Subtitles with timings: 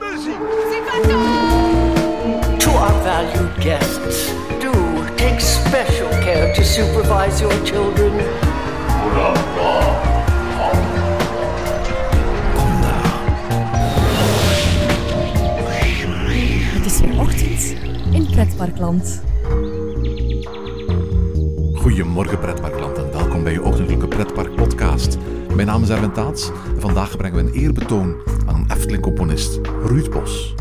[0.00, 0.38] muziek.
[2.58, 4.72] To our valued guests, do
[5.16, 8.12] take special care to supervise your children.
[16.74, 17.74] Het is weer ochtend
[18.12, 19.22] in Pretparkland.
[21.74, 25.18] Goedemorgen pretparkland en welkom bij je ochtendelijke pretpark podcast.
[25.54, 28.16] Mijn naam is Erwin Taats en vandaag brengen we een eerbetoon
[28.94, 30.54] een Efteling-componist, Ruud Bos.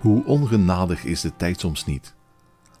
[0.00, 2.14] Hoe ongenadig is de tijd soms niet?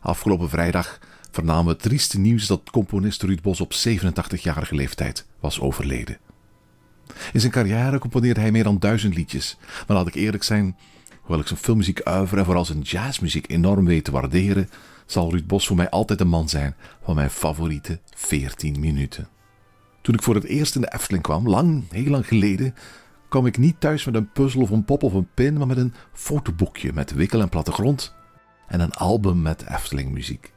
[0.00, 0.98] Afgelopen vrijdag
[1.30, 6.18] vernamen we het trieste nieuws dat componist Ruud Bos op 87-jarige leeftijd was overleden.
[7.32, 9.56] In zijn carrière componeerde hij meer dan duizend liedjes,
[9.86, 10.76] maar laat ik eerlijk zijn,
[11.20, 14.70] hoewel ik zijn filmmuziek uiver en vooral zijn jazzmuziek enorm weet te waarderen,
[15.06, 19.28] zal Ruud Bos voor mij altijd de man zijn van mijn favoriete 14 minuten.
[20.00, 22.74] Toen ik voor het eerst in de Efteling kwam, lang, heel lang geleden,
[23.28, 25.76] kwam ik niet thuis met een puzzel of een pop of een pin, maar met
[25.76, 28.14] een fotoboekje met wikkel en plattegrond
[28.68, 30.52] en een album met Efteling muziek.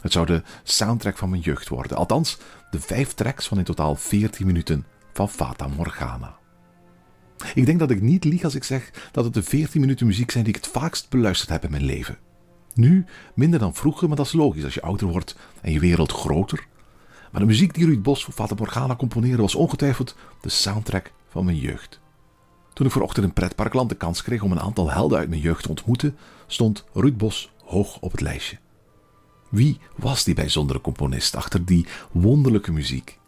[0.00, 2.38] Het zou de soundtrack van mijn jeugd worden, althans
[2.70, 6.38] de vijf tracks van in totaal 14 minuten van Fata Morgana.
[7.54, 10.30] Ik denk dat ik niet lieg als ik zeg dat het de 14 minuten muziek
[10.30, 12.18] zijn die ik het vaakst beluisterd heb in mijn leven.
[12.74, 16.12] Nu minder dan vroeger, maar dat is logisch als je ouder wordt en je wereld
[16.12, 16.66] groter.
[17.32, 21.44] Maar de muziek die Ruud Bos voor Fata Morgana componeerde was ongetwijfeld de soundtrack van
[21.44, 22.00] mijn jeugd.
[22.72, 25.62] Toen ik vanochtend in Pretparkland de kans kreeg om een aantal helden uit mijn jeugd
[25.62, 26.16] te ontmoeten,
[26.46, 28.58] stond Ruud Bos hoog op het lijstje.
[29.50, 33.19] Wie was die bijzondere componist achter die wonderlijke muziek?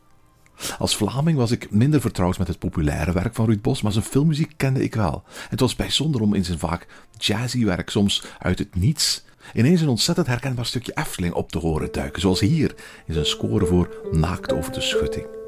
[0.78, 4.04] Als Vlaming was ik minder vertrouwd met het populaire werk van Ruud Bos, maar zijn
[4.04, 5.22] filmmuziek kende ik wel.
[5.48, 6.86] Het was bijzonder om in zijn vaak
[7.18, 9.22] jazzy werk soms uit het niets
[9.54, 12.74] ineens een ontzettend herkenbaar stukje Efteling op te horen duiken, zoals hier
[13.06, 15.41] in zijn score voor Naakt over de schutting.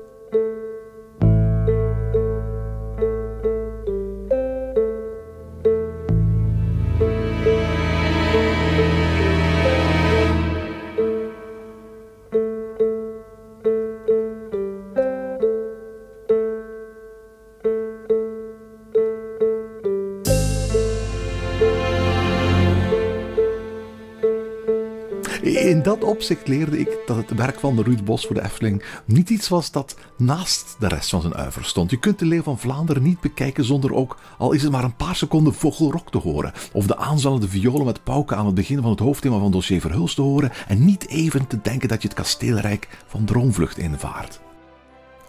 [26.00, 29.49] Dat opzicht leerde ik dat het werk van Ruud Bos voor de Efteling niet iets
[29.49, 31.91] was dat naast de rest van zijn uiver stond.
[31.91, 34.97] Je kunt de Leeuw van Vlaanderen niet bekijken zonder ook, al is het maar een
[34.97, 36.53] paar seconden, Vogelrok te horen.
[36.72, 40.15] Of de aanzwellende violen met pauken aan het begin van het hoofdthema van Dossier Verhulst
[40.15, 40.53] te horen.
[40.69, 44.41] En niet even te denken dat je het kasteelrijk van Droomvlucht invaart.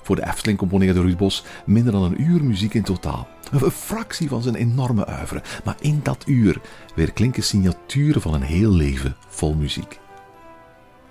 [0.02, 3.28] Voor de Efteling componeerde Ruud Bos minder dan een uur muziek in totaal.
[3.52, 5.44] Een fractie van zijn enorme uiveren.
[5.64, 6.62] Maar in dat uur
[6.96, 10.00] weer klinken signaturen van een heel leven vol muziek.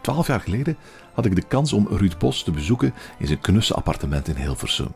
[0.05, 0.77] Twaalf jaar geleden
[1.13, 4.93] had ik de kans om Ruud Bos te bezoeken in zijn knusse appartement in Hilversum.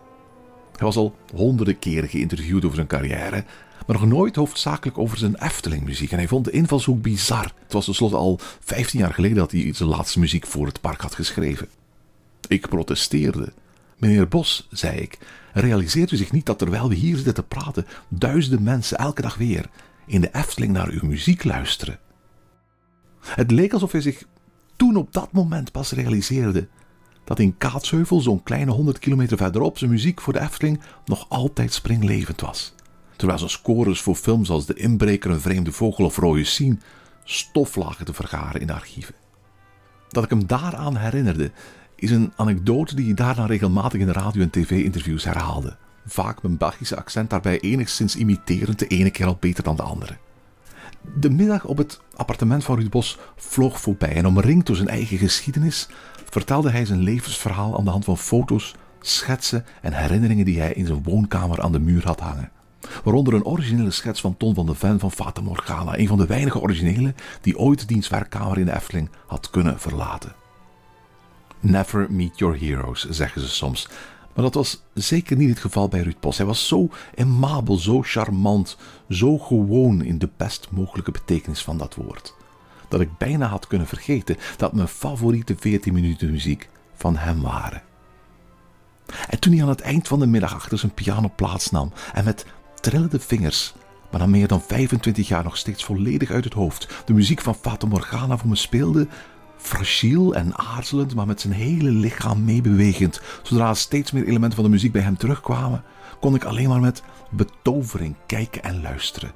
[0.76, 3.44] Hij was al honderden keren geïnterviewd over zijn carrière,
[3.86, 6.10] maar nog nooit hoofdzakelijk over zijn Efteling-muziek.
[6.10, 7.52] En hij vond de invalshoek bizar.
[7.62, 11.00] Het was tenslotte al 15 jaar geleden dat hij zijn laatste muziek voor het park
[11.00, 11.68] had geschreven.
[12.48, 13.52] Ik protesteerde.
[13.96, 15.18] Meneer Bos, zei ik,
[15.52, 19.36] realiseert u zich niet dat terwijl we hier zitten te praten, duizenden mensen elke dag
[19.36, 19.66] weer
[20.06, 21.98] in de Efteling naar uw muziek luisteren?
[23.20, 24.24] Het leek alsof hij zich
[24.78, 26.68] toen op dat moment pas realiseerde
[27.24, 31.72] dat in Kaatsheuvel, zo'n kleine 100 kilometer verderop, zijn muziek voor de Efteling nog altijd
[31.72, 32.74] springlevend was.
[33.16, 36.80] Terwijl zijn scores voor films als De Inbreker, Een Vreemde Vogel of Rode Sien
[37.24, 39.14] stof lagen te vergaren in de archieven.
[40.08, 41.50] Dat ik hem daaraan herinnerde,
[41.94, 45.76] is een anekdote die hij daarna regelmatig in radio- en tv-interviews herhaalde.
[46.06, 50.16] Vaak mijn Belgische accent daarbij enigszins imiterend, de ene keer al beter dan de andere.
[51.14, 55.18] De middag op het appartement van Ruud Bos vloog voorbij en omringd door zijn eigen
[55.18, 55.88] geschiedenis
[56.30, 60.86] vertelde hij zijn levensverhaal aan de hand van foto's, schetsen en herinneringen die hij in
[60.86, 62.50] zijn woonkamer aan de muur had hangen.
[63.04, 66.26] Waaronder een originele schets van Ton van de Ven van Fata Morgana, een van de
[66.26, 70.34] weinige originele die ooit diens werkkamer in de Efteling had kunnen verlaten.
[71.60, 73.88] Never meet your heroes, zeggen ze soms.
[74.38, 76.36] Maar dat was zeker niet het geval bij Ruud Bos.
[76.36, 78.76] Hij was zo amabel, zo charmant,
[79.08, 82.34] zo gewoon in de best mogelijke betekenis van dat woord.
[82.88, 87.82] Dat ik bijna had kunnen vergeten dat mijn favoriete 14 minuten muziek van hem waren.
[89.28, 92.46] En toen hij aan het eind van de middag achter zijn piano plaatsnam en met
[92.80, 93.74] trillende vingers,
[94.10, 97.54] maar na meer dan 25 jaar nog steeds volledig uit het hoofd, de muziek van
[97.54, 99.08] Fata Morgana voor me speelde,
[99.58, 103.20] fragiel en aarzelend, maar met zijn hele lichaam meebewegend.
[103.42, 105.82] Zodra steeds meer elementen van de muziek bij hem terugkwamen,
[106.20, 109.32] kon ik alleen maar met betovering kijken en luisteren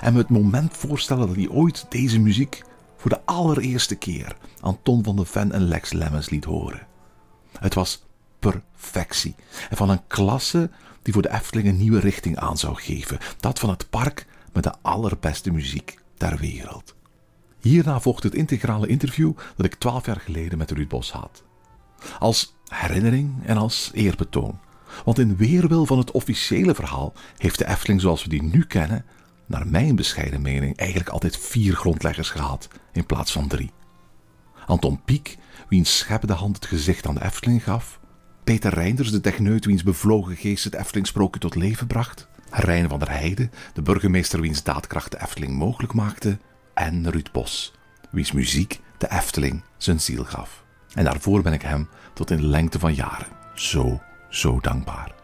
[0.00, 2.62] En me het moment voorstellen dat hij ooit deze muziek
[2.96, 6.86] voor de allereerste keer aan Ton van de Ven en Lex Lemmens liet horen.
[7.58, 8.04] Het was
[8.38, 9.34] perfectie.
[9.70, 10.70] En van een klasse
[11.02, 13.18] die voor de Efteling een nieuwe richting aan zou geven.
[13.40, 16.93] Dat van het park met de allerbeste muziek ter wereld.
[17.64, 21.42] Hierna volgde het integrale interview dat ik twaalf jaar geleden met Ruud Bos had.
[22.18, 24.58] Als herinnering en als eerbetoon.
[25.04, 29.04] Want in weerwil van het officiële verhaal heeft de Efteling zoals we die nu kennen,
[29.46, 33.72] naar mijn bescheiden mening, eigenlijk altijd vier grondleggers gehad in plaats van drie.
[34.66, 35.36] Anton Pieck,
[35.68, 38.00] wiens scheppende hand het gezicht aan de Efteling gaf.
[38.44, 42.28] Peter Reinders, de techneut wiens bevlogen geest het Efteling tot leven bracht.
[42.50, 46.38] Rijn van der Heijden, de burgemeester wiens daadkracht de Efteling mogelijk maakte.
[46.74, 47.72] En Ruud Bos,
[48.10, 50.64] wiens muziek de Efteling zijn ziel gaf.
[50.94, 55.14] En daarvoor ben ik hem tot in de lengte van jaren zo, zo dankbaar.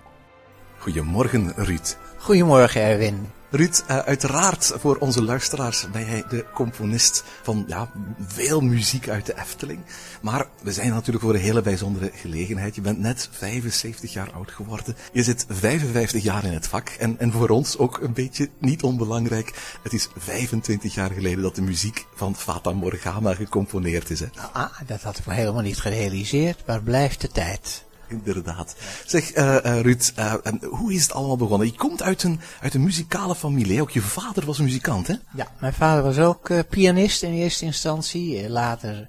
[0.79, 1.97] Goedemorgen, Ruud.
[2.17, 3.27] Goedemorgen, Erwin.
[3.53, 7.91] Ruud, uh, uiteraard voor onze luisteraars ben jij de componist van ja,
[8.27, 9.81] veel muziek uit de Efteling.
[10.23, 12.75] Maar we zijn natuurlijk voor een hele bijzondere gelegenheid.
[12.75, 14.97] Je bent net 75 jaar oud geworden.
[15.13, 16.89] Je zit 55 jaar in het vak.
[16.89, 19.79] En, en voor ons ook een beetje niet onbelangrijk.
[19.83, 24.21] Het is 25 jaar geleden dat de muziek van Fata Morgana gecomponeerd is.
[24.21, 24.27] Hè?
[24.53, 26.63] Ah, dat had ik me helemaal niet gerealiseerd.
[26.67, 27.85] Waar blijft de tijd?
[28.11, 28.75] Inderdaad.
[29.07, 30.35] Zeg, uh, Ruud, uh,
[30.71, 31.67] hoe is het allemaal begonnen?
[31.67, 33.81] Je komt uit een, uit een muzikale familie.
[33.81, 35.15] Ook je vader was muzikant, hè?
[35.35, 38.49] Ja, mijn vader was ook pianist in eerste instantie.
[38.49, 39.09] Later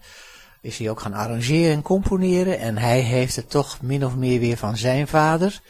[0.61, 2.59] is hij ook gaan arrangeren en componeren.
[2.59, 5.61] En hij heeft het toch min of meer weer van zijn vader.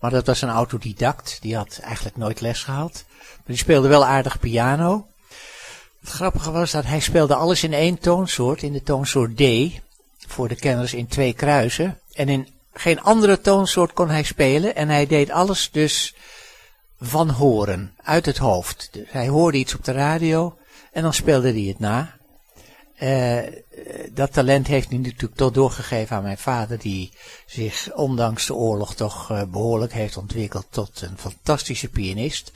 [0.00, 1.38] Maar dat was een autodidact.
[1.40, 3.04] Die had eigenlijk nooit les gehad.
[3.18, 5.06] Maar die speelde wel aardig piano.
[6.00, 8.62] Het grappige was dat hij speelde alles in één toonsoort.
[8.62, 9.42] In de toonsoort D.
[10.26, 11.98] Voor de kenners in twee kruisen.
[12.12, 16.14] En in geen andere toonsoort kon hij spelen en hij deed alles dus
[17.00, 18.88] van horen, uit het hoofd.
[18.92, 20.58] Dus hij hoorde iets op de radio
[20.92, 22.20] en dan speelde hij het na.
[22.98, 23.38] Uh,
[24.12, 27.12] dat talent heeft hij natuurlijk toch doorgegeven aan mijn vader, die
[27.46, 32.52] zich ondanks de oorlog toch uh, behoorlijk heeft ontwikkeld tot een fantastische pianist.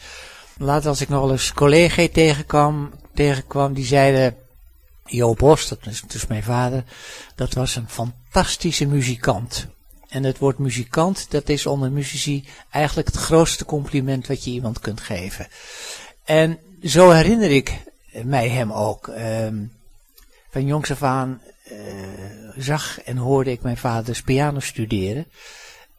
[0.56, 4.36] Later als ik nog eens collega's tegenkwam, tegenkwam, die zeiden,
[5.04, 6.84] Jo Bos, dat is dus mijn vader,
[7.34, 9.66] dat was een fantastische muzikant.
[10.16, 14.80] En het woord muzikant, dat is onder muzici eigenlijk het grootste compliment wat je iemand
[14.80, 15.48] kunt geven.
[16.24, 17.82] En zo herinner ik
[18.24, 19.06] mij hem ook.
[19.06, 19.72] Um,
[20.50, 21.40] van jongs af aan
[21.72, 21.78] uh,
[22.56, 25.26] zag en hoorde ik mijn vaders piano studeren.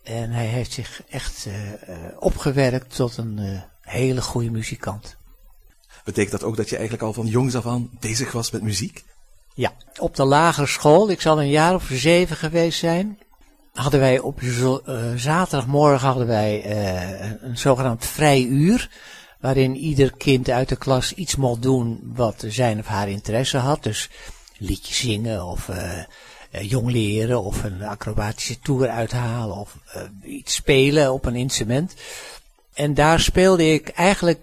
[0.04, 1.56] En hij heeft zich echt uh,
[2.20, 5.16] opgewerkt tot een uh, hele goede muzikant.
[6.04, 9.04] Betekent dat ook dat je eigenlijk al van jongs af aan bezig was met muziek?
[9.54, 11.10] Ja, op de lagere school.
[11.10, 13.20] Ik zal een jaar of zeven geweest zijn
[13.78, 14.72] hadden wij op uh,
[15.16, 18.90] zaterdagmorgen hadden wij uh, een zogenaamd vrij uur.
[19.40, 23.84] Waarin ieder kind uit de klas iets mocht doen wat zijn of haar interesse had.
[23.84, 24.10] Dus
[24.58, 26.04] liedjes zingen of uh,
[26.62, 29.78] jong leren of een acrobatische tour uithalen of
[30.24, 31.94] iets spelen op een instrument.
[32.74, 34.40] En daar speelde ik eigenlijk,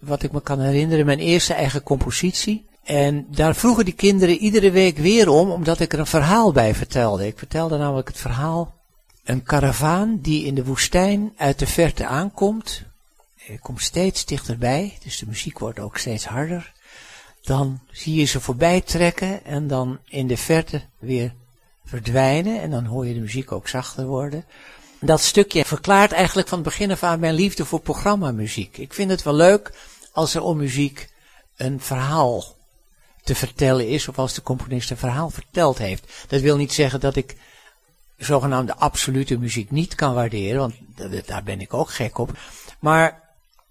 [0.00, 2.67] wat ik me kan herinneren, mijn eerste eigen compositie.
[2.88, 6.74] En daar vroegen die kinderen iedere week weer om, omdat ik er een verhaal bij
[6.74, 7.26] vertelde.
[7.26, 8.74] Ik vertelde namelijk het verhaal.
[9.24, 12.82] Een karavaan die in de woestijn uit de verte aankomt.
[13.60, 16.72] Komt steeds dichterbij, dus de muziek wordt ook steeds harder.
[17.42, 21.34] Dan zie je ze voorbij trekken en dan in de verte weer
[21.84, 22.60] verdwijnen.
[22.60, 24.44] En dan hoor je de muziek ook zachter worden.
[25.00, 28.78] Dat stukje verklaart eigenlijk van het begin af aan mijn liefde voor programmamuziek.
[28.78, 29.72] Ik vind het wel leuk
[30.12, 31.08] als er om muziek
[31.56, 32.56] een verhaal
[33.22, 36.12] te vertellen is, of als de componist een verhaal verteld heeft.
[36.28, 37.36] Dat wil niet zeggen dat ik
[38.16, 40.74] zogenaamde absolute muziek niet kan waarderen, want
[41.26, 42.38] daar ben ik ook gek op.
[42.78, 43.22] Maar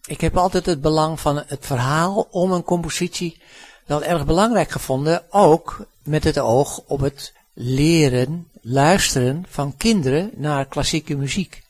[0.05, 3.41] ik heb altijd het belang van het verhaal om een compositie
[3.85, 10.65] wel erg belangrijk gevonden, ook met het oog op het leren, luisteren van kinderen naar
[10.65, 11.63] klassieke muziek.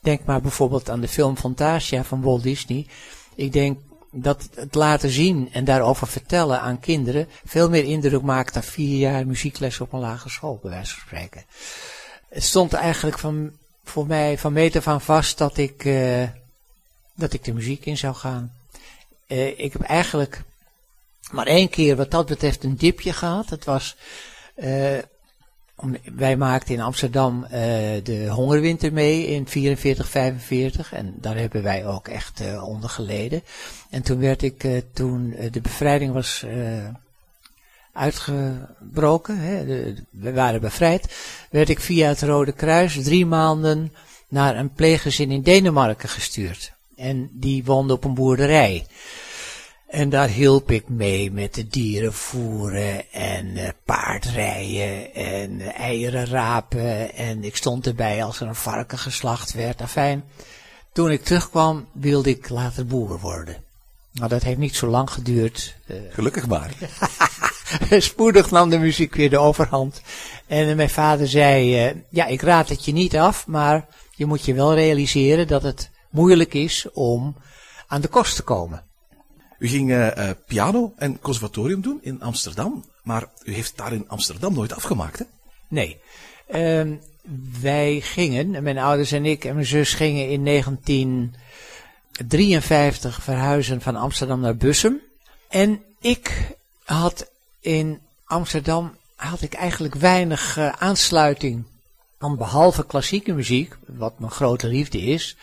[0.00, 2.86] Denk maar bijvoorbeeld aan de film Fantasia van Walt Disney.
[3.34, 3.78] Ik denk
[4.14, 8.98] dat het laten zien en daarover vertellen aan kinderen veel meer indruk maakt dan vier
[8.98, 11.44] jaar muziekles op een lagere school, bij wijze van spreken.
[12.28, 13.52] Het stond eigenlijk van,
[13.84, 16.22] voor mij van meter van vast dat ik, uh,
[17.14, 18.52] dat ik de muziek in zou gaan.
[19.28, 20.42] Uh, ik heb eigenlijk
[21.30, 23.48] maar één keer wat dat betreft een dipje gehad.
[23.48, 23.96] Dat was
[24.56, 24.98] uh,
[26.14, 27.50] wij maakten in Amsterdam uh,
[28.02, 33.42] de hongerwinter mee in 44, 45 en daar hebben wij ook echt uh, onder geleden.
[33.90, 36.46] En toen werd ik, uh, toen de bevrijding was
[37.92, 39.64] uitgebroken, hè,
[40.10, 41.14] we waren bevrijd,
[41.50, 43.92] werd ik via het Rode Kruis drie maanden
[44.28, 46.72] naar een pleeggezin in Denemarken gestuurd.
[46.96, 48.86] En die woonde op een boerderij.
[49.92, 56.26] En daar hielp ik mee met de dieren voeren en uh, paardrijden en uh, eieren
[56.26, 57.14] rapen.
[57.14, 59.80] En ik stond erbij als er een varken geslacht werd.
[59.80, 60.24] Afijn,
[60.92, 63.56] toen ik terugkwam wilde ik later boer worden.
[64.12, 65.76] Nou, dat heeft niet zo lang geduurd.
[65.86, 66.70] Uh, Gelukkig maar.
[67.90, 70.02] Spoedig nam de muziek weer de overhand.
[70.46, 74.54] En mijn vader zei, ja, ik raad het je niet af, maar je moet je
[74.54, 77.36] wel realiseren dat het moeilijk is om
[77.86, 78.90] aan de kost te komen.
[79.62, 84.54] U ging uh, piano en conservatorium doen in Amsterdam, maar u heeft daar in Amsterdam
[84.54, 85.24] nooit afgemaakt, hè?
[85.68, 86.00] Nee.
[86.54, 86.96] Uh,
[87.60, 94.40] wij gingen, mijn ouders en ik en mijn zus gingen in 1953 verhuizen van Amsterdam
[94.40, 95.00] naar Bussum.
[95.48, 101.64] En ik had in Amsterdam had ik eigenlijk weinig uh, aansluiting.
[102.18, 105.36] Want behalve klassieke muziek, wat mijn grote liefde is,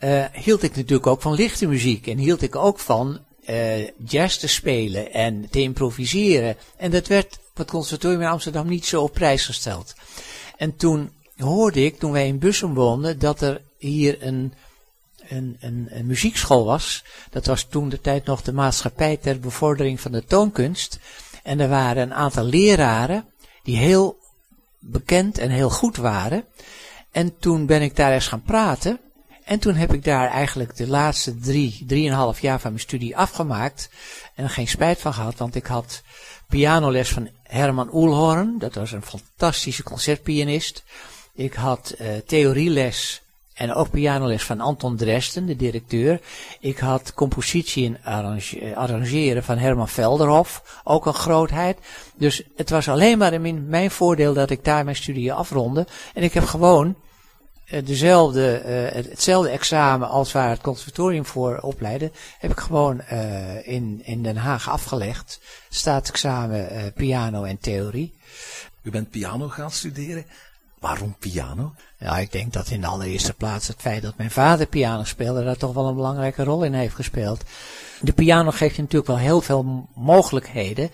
[0.00, 2.06] uh, hield ik natuurlijk ook van lichte muziek.
[2.06, 6.56] En hield ik ook van uh, jazz te spelen en te improviseren.
[6.76, 9.94] En dat werd op het conservatorium in Amsterdam niet zo op prijs gesteld.
[10.56, 14.52] En toen hoorde ik, toen wij in Bussum woonden, dat er hier een,
[15.28, 17.04] een, een, een muziekschool was.
[17.30, 20.98] Dat was toen de tijd nog de maatschappij ter bevordering van de toonkunst.
[21.42, 23.26] En er waren een aantal leraren
[23.62, 24.18] die heel
[24.78, 26.44] bekend en heel goed waren.
[27.10, 29.00] En toen ben ik daar eens gaan praten.
[29.44, 33.88] En toen heb ik daar eigenlijk de laatste drie, drieënhalf jaar van mijn studie afgemaakt.
[34.34, 36.02] En er geen spijt van gehad, want ik had
[36.48, 38.58] pianoles van Herman Oelhorn.
[38.58, 40.82] Dat was een fantastische concertpianist.
[41.34, 43.22] Ik had uh, theorieles
[43.54, 46.20] en ook pianoles van Anton Dresden, de directeur.
[46.60, 51.78] Ik had compositie en arrange arrangeren van Herman Velderhof, ook een grootheid.
[52.16, 55.86] Dus het was alleen maar in mijn voordeel dat ik daar mijn studie afronde.
[56.14, 56.96] En ik heb gewoon
[57.84, 64.00] dezelfde, uh, hetzelfde examen als waar het conservatorium voor opleidde, heb ik gewoon uh, in,
[64.04, 65.40] in Den Haag afgelegd.
[65.68, 68.14] Staatsexamen piano en theorie.
[68.82, 70.24] U bent piano gaan studeren.
[70.78, 71.74] Waarom piano?
[71.98, 75.44] Ja, ik denk dat in de allereerste plaats het feit dat mijn vader piano speelde,
[75.44, 77.42] daar toch wel een belangrijke rol in heeft gespeeld.
[78.00, 80.90] De piano geeft je natuurlijk wel heel veel mogelijkheden.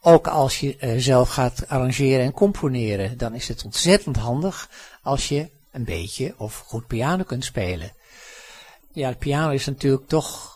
[0.00, 4.68] Ook als je uh, zelf gaat arrangeren en componeren, dan is het ontzettend handig
[5.02, 7.92] als je een beetje of goed piano kunt spelen.
[8.92, 10.52] Ja, de piano is natuurlijk toch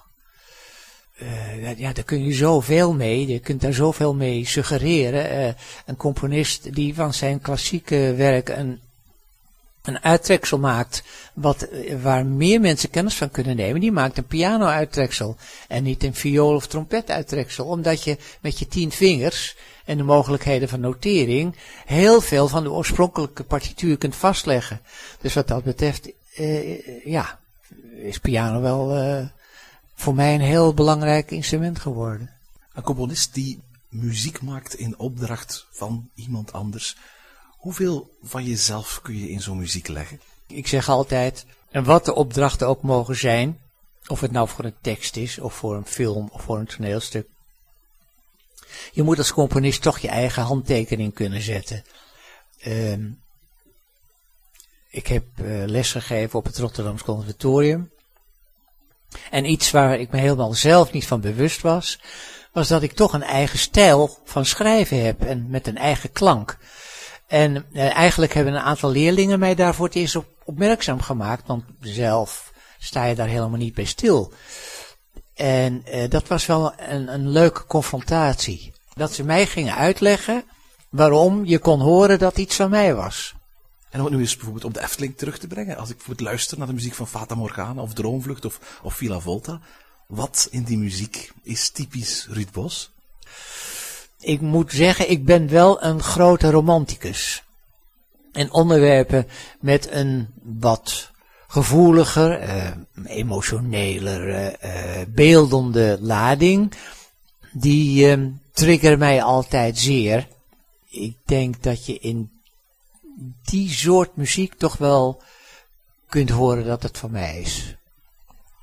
[1.22, 3.26] uh, ja, daar kun je zoveel mee.
[3.26, 5.46] Je kunt daar zoveel mee suggereren.
[5.46, 5.52] Uh,
[5.86, 8.80] een componist die van zijn klassieke werk een,
[9.82, 11.02] een uittreksel maakt.
[11.34, 11.68] Wat,
[12.02, 13.80] waar meer mensen kennis van kunnen nemen.
[13.80, 15.36] Die maakt een piano-uittreksel.
[15.68, 17.66] En niet een viool- of trompet-uittreksel.
[17.66, 19.56] Omdat je met je tien vingers
[19.86, 24.80] en de mogelijkheden van notering heel veel van de oorspronkelijke partituur kunt vastleggen.
[25.20, 27.38] Dus wat dat betreft, uh, ja,
[28.02, 29.30] is piano wel
[29.94, 32.30] voor mij een heel belangrijk instrument geworden.
[32.74, 36.96] Een componist die muziek maakt in opdracht van iemand anders.
[37.56, 40.20] Hoeveel van jezelf kun je in zo'n muziek leggen?
[40.46, 43.58] Ik zeg altijd, en wat de opdrachten ook mogen zijn,
[44.06, 47.28] of het nou voor een tekst is, of voor een film, of voor een toneelstuk.
[48.92, 51.84] Je moet als componist toch je eigen handtekening kunnen zetten.
[52.66, 53.20] Um,
[54.90, 57.90] ik heb uh, lesgegeven op het Rotterdamse Conservatorium.
[59.30, 62.00] En iets waar ik me helemaal zelf niet van bewust was,
[62.52, 66.58] was dat ik toch een eigen stijl van schrijven heb en met een eigen klank.
[67.26, 71.46] En eh, eigenlijk hebben een aantal leerlingen mij daar voor het eerst op, opmerkzaam gemaakt,
[71.46, 74.32] want zelf sta je daar helemaal niet bij stil.
[75.36, 78.72] En eh, dat was wel een, een leuke confrontatie.
[78.94, 80.44] Dat ze mij gingen uitleggen
[80.88, 83.34] waarom je kon horen dat iets van mij was.
[83.90, 85.76] En om nu eens bijvoorbeeld op de Efteling terug te brengen.
[85.76, 89.18] Als ik bijvoorbeeld luister naar de muziek van Fata Morgana of Droomvlucht of, of Villa
[89.18, 89.60] Volta.
[90.06, 92.90] Wat in die muziek is typisch Ruud Bos?
[94.20, 97.42] Ik moet zeggen, ik ben wel een grote romanticus.
[98.32, 99.26] En onderwerpen
[99.60, 101.10] met een wat
[101.46, 102.70] gevoeliger, uh,
[103.04, 106.72] emotioneler, uh, beeldende lading,
[107.52, 110.28] die uh, triggeren mij altijd zeer.
[110.90, 112.30] Ik denk dat je in
[113.44, 115.22] die soort muziek toch wel
[116.08, 117.76] kunt horen dat het van mij is.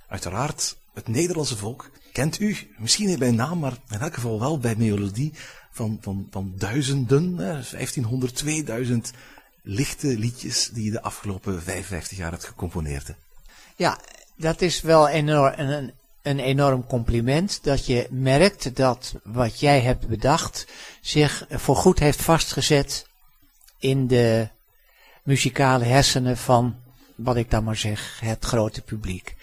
[0.08, 4.58] Uiteraard, het Nederlandse volk kent u, misschien niet bij naam, maar in elk geval wel
[4.58, 5.34] bij melodie
[5.72, 9.12] van, van, van duizenden, 1500, 2000
[9.64, 13.14] lichte liedjes die je de afgelopen 55 jaar hebt gecomponeerd.
[13.76, 14.00] Ja,
[14.36, 17.64] dat is wel enorm, een, een enorm compliment.
[17.64, 20.66] Dat je merkt dat wat jij hebt bedacht
[21.02, 23.08] zich voorgoed heeft vastgezet
[23.80, 24.48] in de
[25.24, 26.76] muzikale hersenen van,
[27.16, 29.36] wat ik dan maar zeg, het grote publiek.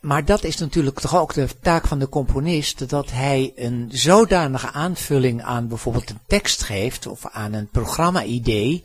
[0.00, 4.70] maar dat is natuurlijk toch ook de taak van de componist, dat hij een zodanige
[4.70, 8.84] aanvulling aan bijvoorbeeld een tekst geeft, of aan een programma-idee,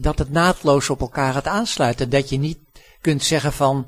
[0.00, 2.10] dat het naadloos op elkaar gaat aansluiten.
[2.10, 2.58] Dat je niet
[3.00, 3.86] kunt zeggen van,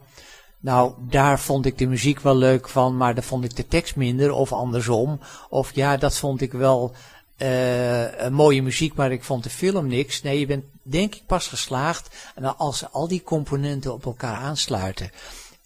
[0.60, 3.96] nou, daar vond ik de muziek wel leuk van, maar daar vond ik de tekst
[3.96, 5.20] minder, of andersom.
[5.48, 6.94] Of ja, dat vond ik wel
[7.38, 10.22] uh, een mooie muziek, maar ik vond de film niks.
[10.22, 12.08] Nee, je bent denk ik pas geslaagd
[12.56, 15.10] als al die componenten op elkaar aansluiten.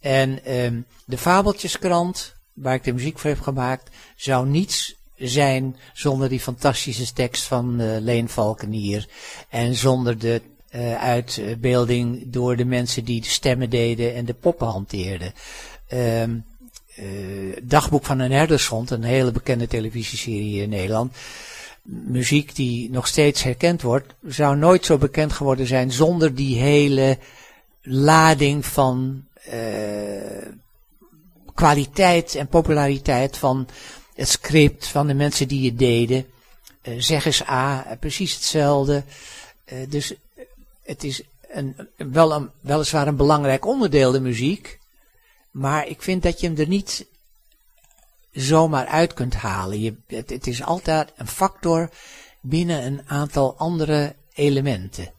[0.01, 6.29] En um, de Fabeltjeskrant, waar ik de muziek voor heb gemaakt, zou niets zijn zonder
[6.29, 9.09] die fantastische tekst van uh, Leen Valkenier.
[9.49, 14.67] En zonder de uh, uitbeelding door de mensen die de stemmen deden en de poppen
[14.67, 15.33] hanteerden.
[15.93, 16.45] Um,
[17.63, 21.17] Dagboek van een herdershond, een hele bekende televisieserie in Nederland.
[21.83, 27.19] Muziek die nog steeds herkend wordt, zou nooit zo bekend geworden zijn zonder die hele
[27.83, 29.25] lading van
[31.57, 33.67] kwaliteit en populariteit van
[34.17, 36.27] het script, van de mensen die het deden.
[36.83, 39.05] Uh, zeg eens A, precies hetzelfde.
[39.73, 40.15] Uh, dus
[40.83, 44.79] het is een, wel een, weliswaar een belangrijk onderdeel, de muziek.
[45.51, 47.07] Maar ik vind dat je hem er niet
[48.33, 49.81] zomaar uit kunt halen.
[49.81, 51.91] Je, het is altijd een factor
[52.41, 55.15] binnen een aantal andere elementen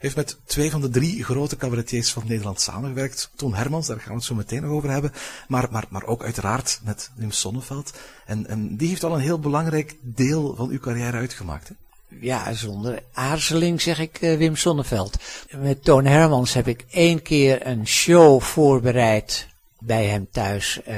[0.00, 3.30] heeft met twee van de drie grote cabaretiers van Nederland samengewerkt.
[3.36, 5.12] Toon Hermans, daar gaan we het zo meteen nog over hebben.
[5.48, 7.92] Maar, maar, maar ook uiteraard met Wim Sonneveld.
[8.26, 11.68] En, en die heeft al een heel belangrijk deel van uw carrière uitgemaakt.
[11.68, 11.74] Hè?
[12.20, 15.16] Ja, zonder aarzeling zeg ik uh, Wim Sonneveld.
[15.56, 20.78] Met Toon Hermans heb ik één keer een show voorbereid bij hem thuis.
[20.78, 20.94] Uh,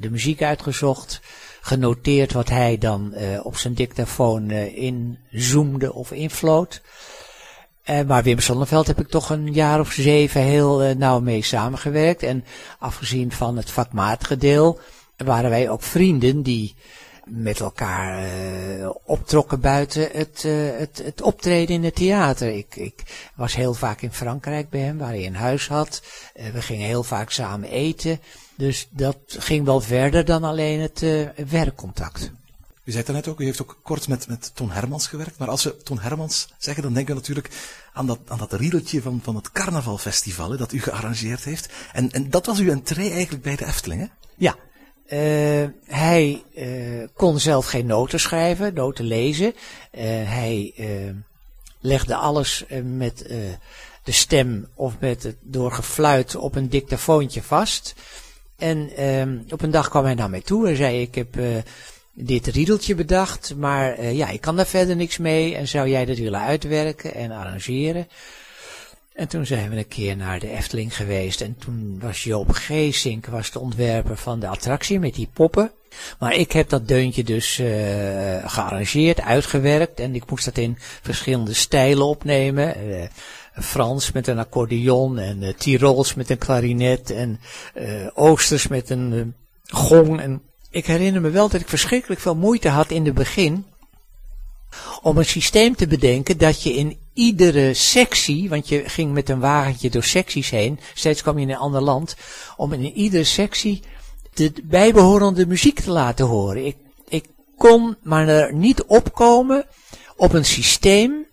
[0.00, 1.20] de muziek uitgezocht
[1.60, 6.80] genoteerd wat hij dan uh, op zijn dictafoon inzoomde of infloot.
[7.90, 11.42] Uh, maar Wim Sonneveld heb ik toch een jaar of zeven heel uh, nauw mee
[11.42, 12.22] samengewerkt.
[12.22, 12.44] En
[12.78, 14.80] afgezien van het vakmatige deel,
[15.16, 16.74] waren wij ook vrienden die
[17.24, 20.42] met elkaar uh, optrokken buiten het,
[20.78, 22.48] het, het optreden in het theater.
[22.48, 26.02] Ik, ik was heel vaak in Frankrijk bij hem, waar hij een huis had.
[26.52, 28.20] we gingen heel vaak samen eten.
[28.56, 31.04] Dus dat ging wel verder dan alleen het
[31.48, 32.30] werkcontact.
[32.88, 35.38] U zei het net ook, u heeft ook kort met, met Ton Hermans gewerkt.
[35.38, 37.50] Maar als we Ton Hermans zeggen, dan denken we natuurlijk
[37.92, 41.68] aan dat, aan dat riedeltje van, van het carnavalfestival hè, dat u gearrangeerd heeft.
[41.92, 44.06] En, en dat was uw entree eigenlijk bij de Efteling, hè?
[44.36, 44.56] Ja.
[45.06, 49.54] Uh, hij uh, kon zelf geen noten schrijven, noten lezen.
[49.54, 50.74] Uh, hij
[51.80, 53.18] legde alles met
[54.04, 57.94] de stem of met het door gefluit op een dictafoontje vast.
[58.56, 58.90] En
[59.50, 61.36] op een dag kwam hij naar mij toe en zei: Ik heb
[62.20, 66.04] dit riedeltje bedacht, maar uh, ja, ik kan daar verder niks mee en zou jij
[66.04, 68.08] dat willen uitwerken en arrangeren?
[69.12, 73.26] En toen zijn we een keer naar de Efteling geweest en toen was Joop Geesink
[73.26, 75.72] was de ontwerper van de attractie met die poppen.
[76.18, 77.68] Maar ik heb dat deuntje dus uh,
[78.44, 82.88] gearrangeerd, uitgewerkt en ik moest dat in verschillende stijlen opnemen.
[82.88, 83.02] Uh,
[83.52, 87.40] Frans met een accordeon en Tirols met een klarinet en
[88.14, 92.90] Oosters met een gong en ik herinner me wel dat ik verschrikkelijk veel moeite had
[92.90, 93.66] in het begin
[95.02, 99.40] om een systeem te bedenken dat je in iedere sectie, want je ging met een
[99.40, 102.16] wagentje door secties heen, steeds kwam je in een ander land,
[102.56, 103.82] om in iedere sectie
[104.34, 106.66] de bijbehorende muziek te laten horen.
[106.66, 106.76] Ik,
[107.08, 107.24] ik
[107.56, 109.66] kon maar er niet opkomen
[110.16, 111.26] op een systeem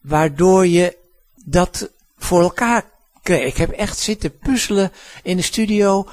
[0.00, 0.96] waardoor je
[1.44, 2.84] dat voor elkaar
[3.22, 3.46] kreeg.
[3.46, 6.08] Ik heb echt zitten puzzelen in de studio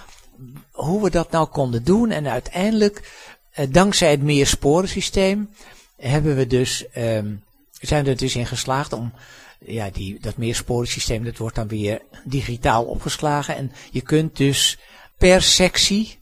[0.76, 2.12] hoe we dat nou konden doen.
[2.12, 3.12] En uiteindelijk,
[3.52, 5.50] eh, dankzij het meersporensysteem,
[5.98, 7.34] hebben we dus, ehm,
[7.72, 9.14] zijn we er dus in geslaagd om
[9.60, 13.56] ja, die, dat meersporensysteem, dat wordt dan weer digitaal opgeslagen.
[13.56, 14.78] En je kunt dus
[15.18, 16.18] per sectie,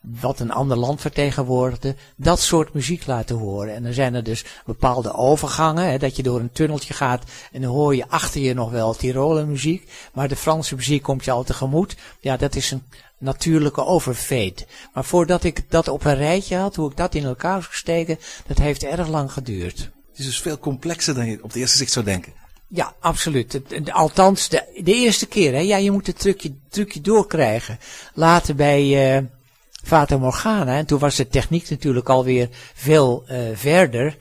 [0.00, 3.74] wat een ander land vertegenwoordigde, dat soort muziek laten horen.
[3.74, 7.62] En dan zijn er dus bepaalde overgangen, hè, dat je door een tunneltje gaat en
[7.62, 11.30] dan hoor je achter je nog wel Tiroler muziek, maar de Franse muziek komt je
[11.30, 11.96] al tegemoet.
[12.20, 12.82] Ja, dat is een
[13.18, 14.66] natuurlijke overfeed.
[14.92, 18.18] Maar voordat ik dat op een rijtje had, hoe ik dat in elkaar zou steken,
[18.46, 19.78] dat heeft erg lang geduurd.
[20.10, 22.32] Het is dus veel complexer dan je op de eerste zicht zou denken.
[22.68, 23.60] Ja, absoluut.
[23.92, 25.52] Althans, de, de eerste keer.
[25.52, 25.58] Hè.
[25.58, 27.78] Ja, je moet het trucje, trucje doorkrijgen.
[28.14, 29.24] Later bij uh,
[29.82, 34.16] Fata Morgana, en toen was de techniek natuurlijk alweer veel uh, verder,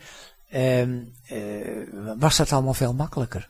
[0.54, 0.88] uh,
[2.18, 3.50] was dat allemaal veel makkelijker.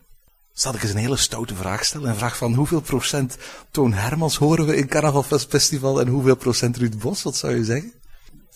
[0.55, 2.09] Zal ik eens een hele stoute vraag stellen?
[2.09, 3.37] Een vraag van hoeveel procent
[3.71, 7.23] Toon Hermans horen we in Carnaval Festival en hoeveel procent Ruud Bos?
[7.23, 7.93] Wat zou je zeggen?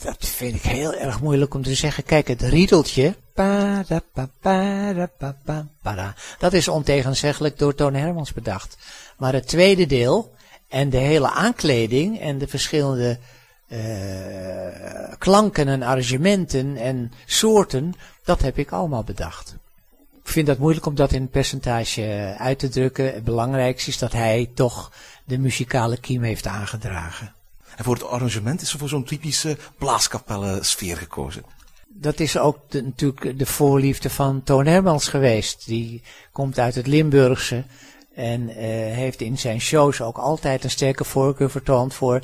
[0.01, 2.03] Dat vind ik heel erg moeilijk om te zeggen.
[2.03, 3.15] Kijk, het riedeltje.
[6.39, 8.77] Dat is ontegenzeggelijk door Toon Hermans bedacht.
[9.17, 10.33] Maar het tweede deel
[10.67, 13.19] En de hele aankleding en de verschillende
[13.67, 13.79] uh,
[15.17, 19.55] klanken en arrangementen en soorten, dat heb ik allemaal bedacht.
[20.30, 23.13] Ik vind dat moeilijk om dat in een percentage uit te drukken.
[23.13, 24.92] Het belangrijkste is dat hij toch
[25.26, 27.34] de muzikale kiem heeft aangedragen.
[27.76, 31.44] En voor het arrangement is er voor zo'n typische blaaskapellen sfeer gekozen.
[31.88, 35.65] Dat is ook de, natuurlijk de voorliefde van Toon Hermans geweest.
[35.65, 37.63] Die komt uit het Limburgse
[38.15, 38.56] en uh,
[38.96, 42.22] heeft in zijn shows ook altijd een sterke voorkeur vertoond voor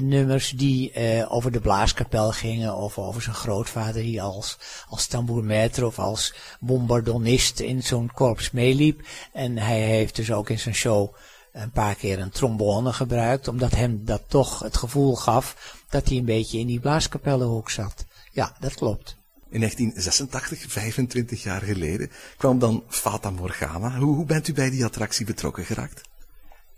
[0.00, 5.84] nummers die uh, over de blaaskapel gingen of over zijn grootvader die als, als tambourmaître
[5.84, 9.00] of als bombardonist in zo'n korps meeliep.
[9.32, 11.14] En hij heeft dus ook in zijn show
[11.52, 16.18] een paar keer een trombone gebruikt, omdat hem dat toch het gevoel gaf dat hij
[16.18, 18.04] een beetje in die blaaskapellenhoek zat.
[18.32, 19.16] Ja, dat klopt.
[19.50, 23.98] In 1986, 25 jaar geleden, kwam dan Fata Morgana.
[23.98, 26.00] Hoe, hoe bent u bij die attractie betrokken geraakt?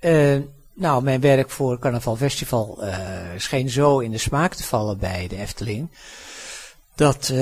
[0.01, 0.41] Uh,
[0.75, 2.97] nou, mijn werk voor Carnaval Festival uh,
[3.37, 5.89] scheen zo in de smaak te vallen bij de Efteling.
[6.95, 7.39] Dat uh,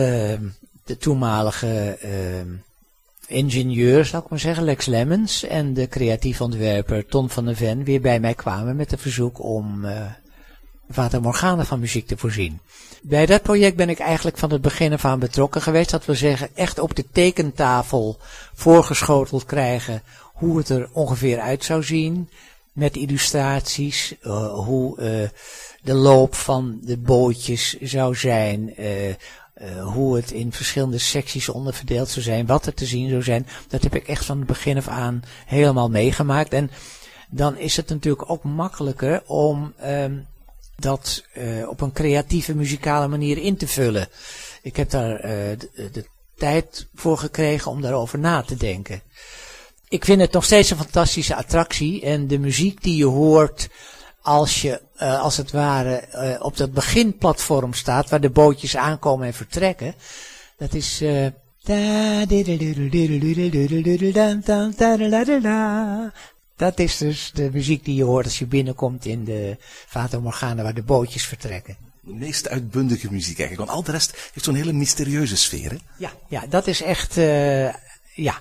[0.84, 2.10] de toenmalige uh,
[3.26, 7.84] ingenieur, zou ik maar zeggen, Lex Lemmens en de creatief ontwerper Ton van der Ven
[7.84, 9.86] weer bij mij kwamen met een verzoek om
[10.90, 12.60] Vater Morgana van muziek te voorzien.
[13.02, 15.90] Bij dat project ben ik eigenlijk van het begin af aan betrokken geweest.
[15.90, 18.18] Dat wil zeggen, echt op de tekentafel
[18.54, 22.28] voorgeschoteld krijgen hoe het er ongeveer uit zou zien
[22.72, 25.28] met illustraties, uh, hoe uh,
[25.82, 29.14] de loop van de bootjes zou zijn, uh,
[29.82, 33.46] hoe het in verschillende secties onderverdeeld zou zijn, wat er te zien zou zijn.
[33.68, 36.52] Dat heb ik echt van het begin af aan helemaal meegemaakt.
[36.52, 36.70] En
[37.30, 40.26] dan is het natuurlijk ook makkelijker om um,
[40.76, 41.24] dat
[41.68, 44.08] op een creatieve muzikale manier in te vullen.
[44.62, 45.16] Ik heb daar
[45.92, 46.06] de
[46.36, 49.02] tijd voor gekregen om daarover na te denken
[49.92, 52.02] ik vind het nog steeds een fantastische attractie.
[52.02, 53.68] En de muziek die je hoort
[54.20, 59.26] als je, uh, als het ware, uh, op dat beginplatform staat, waar de bootjes aankomen
[59.26, 59.94] en vertrekken.
[60.56, 61.02] Dat is...
[61.02, 61.26] Uh,
[66.56, 70.62] dat is dus de muziek die je hoort als je binnenkomt in de Fata Morgana,
[70.62, 71.76] waar de bootjes vertrekken.
[72.00, 75.76] De meest uitbundige muziek eigenlijk, want al de rest heeft zo'n hele mysterieuze sfeer, hè?
[75.96, 77.72] Ja, ja dat is echt, ja,
[78.14, 78.34] uh,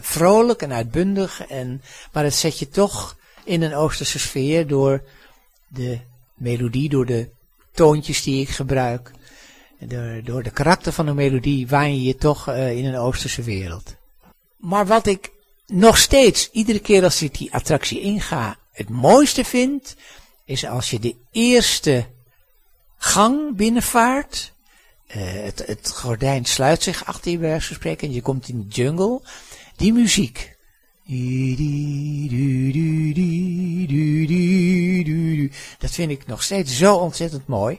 [0.00, 1.46] vrolijk en uitbundig.
[1.46, 5.02] En, maar het zet je toch in een Oosterse sfeer door
[5.68, 5.98] de
[6.34, 7.28] melodie, door de
[7.72, 9.10] toontjes die ik gebruik.
[9.78, 13.42] Door, door de karakter van de melodie waan je je toch uh, in een Oosterse
[13.42, 13.94] wereld.
[14.56, 15.32] Maar wat ik
[15.66, 19.96] nog steeds, iedere keer als ik die attractie inga, het mooiste vind,
[20.44, 22.06] is als je de eerste
[22.96, 24.54] gang binnenvaart.
[25.08, 29.20] Uh, het, het gordijn sluit zich achter je bij en je komt in de jungle.
[29.76, 30.56] Die muziek.
[35.78, 37.78] Dat vind ik nog steeds zo ontzettend mooi.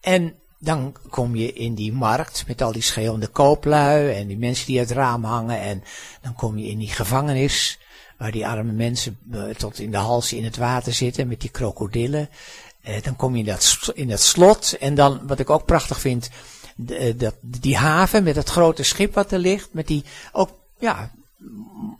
[0.00, 4.66] En dan kom je in die markt met al die schreeuwende kooplui en die mensen
[4.66, 5.60] die uit het raam hangen.
[5.60, 5.82] En
[6.22, 7.78] dan kom je in die gevangenis
[8.18, 11.50] waar die arme mensen uh, tot in de hals in het water zitten met die
[11.50, 12.28] krokodillen.
[12.88, 14.76] Uh, dan kom je in dat, in dat slot.
[14.80, 16.30] En dan, wat ik ook prachtig vind,
[16.76, 19.68] de, dat, die haven met dat grote schip wat er ligt.
[19.72, 20.50] Met die ook
[20.82, 21.10] ja,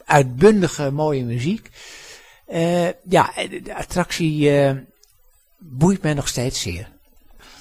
[0.05, 1.71] uitbundige mooie muziek.
[2.49, 3.33] Uh, ja,
[3.65, 4.73] de attractie uh,
[5.59, 6.91] boeit mij nog steeds zeer.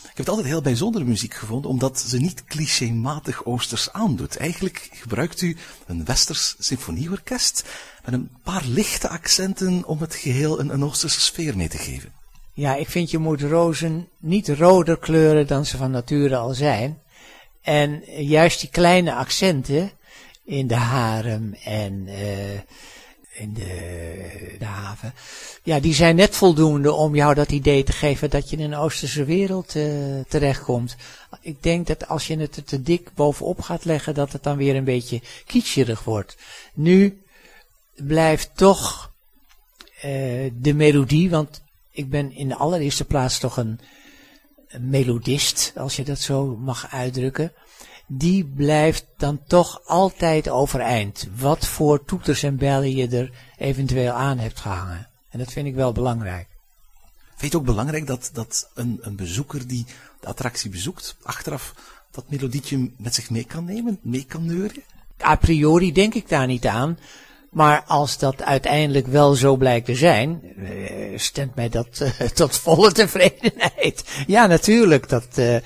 [0.01, 4.37] Ik heb het altijd heel bijzondere muziek gevonden, omdat ze niet clichématig Oosters aandoet.
[4.37, 5.57] Eigenlijk gebruikt u
[5.87, 7.65] een Westers symfonieorkest
[8.05, 12.11] met een paar lichte accenten om het geheel een, een Oosterse sfeer mee te geven.
[12.53, 17.01] Ja, ik vind je moet rozen niet roder kleuren dan ze van nature al zijn.
[17.61, 19.91] En juist die kleine accenten,
[20.51, 22.53] in de harem en uh,
[23.31, 25.13] in de, de, haven.
[25.63, 28.79] Ja, die zijn net voldoende om jou dat idee te geven dat je in een
[28.79, 30.95] Oosterse wereld uh, terechtkomt.
[31.41, 34.57] Ik denk dat als je het er te dik bovenop gaat leggen, dat het dan
[34.57, 36.37] weer een beetje kitscherig wordt.
[36.73, 37.21] Nu
[37.95, 39.11] blijft toch
[39.95, 41.61] uh, de melodie, want
[41.91, 43.79] ik ben in de allereerste plaats toch een
[44.79, 47.53] melodist, als je dat zo mag uitdrukken
[48.13, 51.27] die blijft dan toch altijd overeind.
[51.35, 55.07] Wat voor toeters en bellen je er eventueel aan hebt gehangen.
[55.29, 56.47] En dat vind ik wel belangrijk.
[57.27, 59.85] Vind je het ook belangrijk dat, dat een, een bezoeker die
[60.19, 61.73] de attractie bezoekt, achteraf
[62.11, 64.83] dat melodietje met zich mee kan nemen, mee kan neuren?
[65.23, 66.97] A priori denk ik daar niet aan.
[67.49, 72.09] Maar als dat uiteindelijk wel zo blijkt te zijn, eh, stemt mij dat uh,
[72.41, 74.03] tot volle tevredenheid.
[74.27, 75.09] Ja, natuurlijk.
[75.09, 75.57] Dat, uh,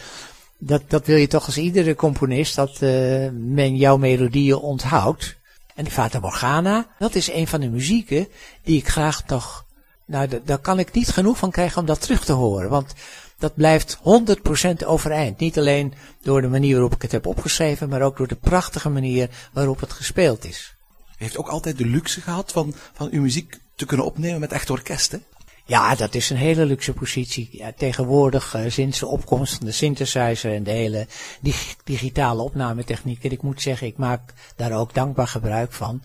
[0.58, 5.36] dat, dat wil je toch als iedere componist, dat uh, men jouw melodieën onthoudt.
[5.76, 8.28] En Fata Morgana, dat is een van de muzieken
[8.63, 9.65] die ik graag toch
[10.06, 12.70] Nou, da- daar kan ik niet genoeg van krijgen om dat terug te horen.
[12.70, 12.94] Want
[13.38, 15.39] dat blijft 100% overeind.
[15.39, 18.89] Niet alleen door de manier waarop ik het heb opgeschreven, maar ook door de prachtige
[18.89, 20.76] manier waarop het gespeeld is.
[21.00, 24.52] U heeft ook altijd de luxe gehad van, van uw muziek te kunnen opnemen met
[24.52, 25.18] echt orkest, hè?
[25.67, 27.49] Ja, dat is een hele luxe positie.
[27.51, 31.08] Ja, tegenwoordig, eh, sinds de opkomst van de synthesizer en de hele
[31.41, 36.04] dig- digitale opnametechniek, en ik moet zeggen, ik maak daar ook dankbaar gebruik van,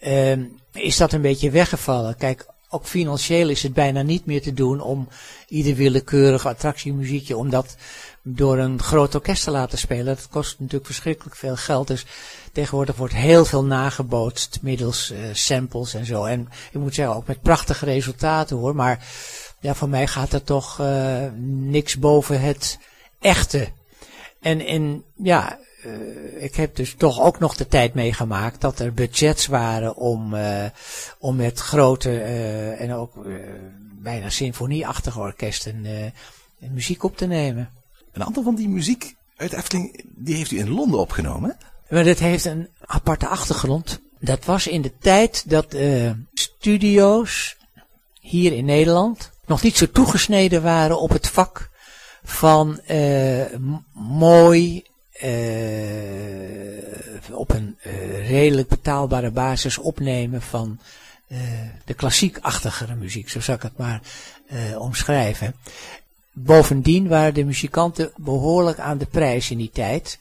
[0.00, 2.16] ehm, is dat een beetje weggevallen.
[2.16, 5.08] Kijk, ook financieel is het bijna niet meer te doen om
[5.48, 7.76] ieder willekeurig attractiemuziekje, om dat
[8.22, 10.04] door een groot orkest te laten spelen.
[10.04, 11.86] Dat kost natuurlijk verschrikkelijk veel geld.
[11.86, 12.06] Dus
[12.52, 16.24] tegenwoordig wordt heel veel nagebootst middels eh, samples en zo.
[16.24, 18.74] En ik moet zeggen, ook met prachtige resultaten hoor.
[18.74, 19.06] Maar
[19.60, 22.78] ja, voor mij gaat er toch eh, niks boven het
[23.20, 23.68] echte.
[24.40, 28.94] En, en ja, eh, ik heb dus toch ook nog de tijd meegemaakt dat er
[28.94, 30.64] budgets waren om, eh,
[31.18, 33.12] om met grote eh, en ook
[34.02, 35.86] bijna symfonieachtige orkesten
[36.58, 37.70] muziek op te nemen.
[38.12, 41.56] Een aantal van die muziek uit Efteling, die heeft u in Londen opgenomen?
[41.88, 44.00] Maar dat heeft een aparte achtergrond.
[44.18, 45.76] Dat was in de tijd dat
[46.32, 47.56] studio's
[48.20, 51.70] hier in Nederland nog niet zo toegesneden waren op het vak
[52.22, 52.80] van
[53.92, 54.89] mooi
[55.20, 55.30] eh,
[57.32, 60.78] op een eh, redelijk betaalbare basis opnemen van
[61.26, 61.38] eh,
[61.84, 64.00] de klassiekachtigere muziek, zo zou ik het maar
[64.78, 65.54] omschrijven.
[66.32, 70.18] Bovendien waren de muzikanten behoorlijk aan de prijs in die tijd.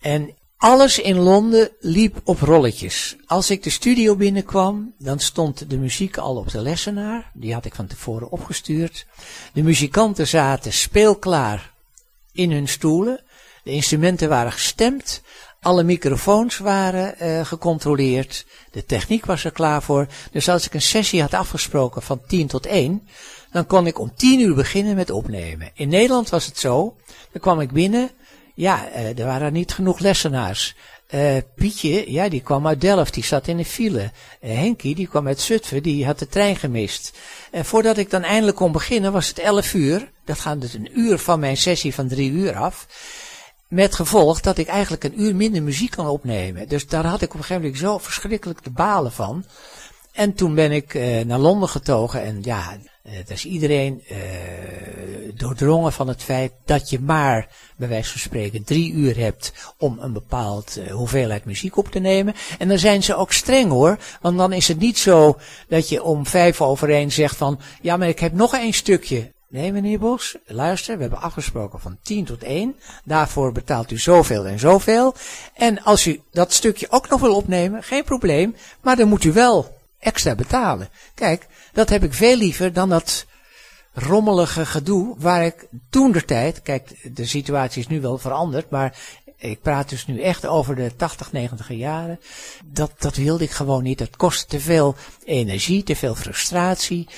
[0.00, 3.16] En alles in Londen liep op rolletjes.
[3.26, 7.30] Als ik de studio binnenkwam, dan stond de muziek al op de lessenaar.
[7.34, 9.06] Die had ik van tevoren opgestuurd.
[9.52, 11.72] De muzikanten zaten speelklaar
[12.32, 13.20] in hun stoelen.
[13.62, 15.22] De instrumenten waren gestemd.
[15.60, 18.46] Alle microfoons waren eh, gecontroleerd.
[18.70, 20.06] De techniek was er klaar voor.
[20.32, 23.08] Dus als ik een sessie had afgesproken van 10 tot 1,
[23.50, 25.70] dan kon ik om 10 uur beginnen met opnemen.
[25.74, 26.96] In Nederland was het zo.
[27.32, 28.10] Dan kwam ik binnen.
[28.54, 30.74] Ja, eh, er waren niet genoeg lessenaars.
[31.12, 34.10] Eh, Pietje, ja, die kwam uit Delft, die zat in de file.
[34.40, 37.18] Eh, Henkie, die kwam uit Zutphen, die had de trein gemist.
[37.50, 40.10] En voordat ik dan eindelijk kon beginnen, was het 11 uur.
[40.24, 42.86] Dat gaat dus een uur van mijn sessie van drie uur af.
[43.72, 46.68] Met gevolg dat ik eigenlijk een uur minder muziek kan opnemen.
[46.68, 49.44] Dus daar had ik op een gegeven moment zo verschrikkelijk de balen van.
[50.12, 54.16] En toen ben ik eh, naar Londen getogen en ja, eh, daar is iedereen eh,
[55.34, 59.98] doordrongen van het feit dat je maar, bij wijze van spreken, drie uur hebt om
[60.00, 62.34] een bepaald eh, hoeveelheid muziek op te nemen.
[62.58, 66.02] En dan zijn ze ook streng hoor, want dan is het niet zo dat je
[66.02, 69.32] om vijf over één zegt van, ja maar ik heb nog één stukje.
[69.52, 72.76] Nee, meneer Bos, luister, we hebben afgesproken van 10 tot 1.
[73.04, 75.14] Daarvoor betaalt u zoveel en zoveel.
[75.54, 78.56] En als u dat stukje ook nog wil opnemen, geen probleem.
[78.80, 80.88] Maar dan moet u wel extra betalen.
[81.14, 83.26] Kijk, dat heb ik veel liever dan dat
[83.92, 88.98] rommelige gedoe waar ik toen de tijd, kijk, de situatie is nu wel veranderd, maar
[89.36, 92.20] ik praat dus nu echt over de 80, 90 jaren.
[92.64, 93.98] Dat, dat wilde ik gewoon niet.
[93.98, 97.08] Dat kostte te veel energie, te veel frustratie.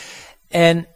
[0.49, 0.87] En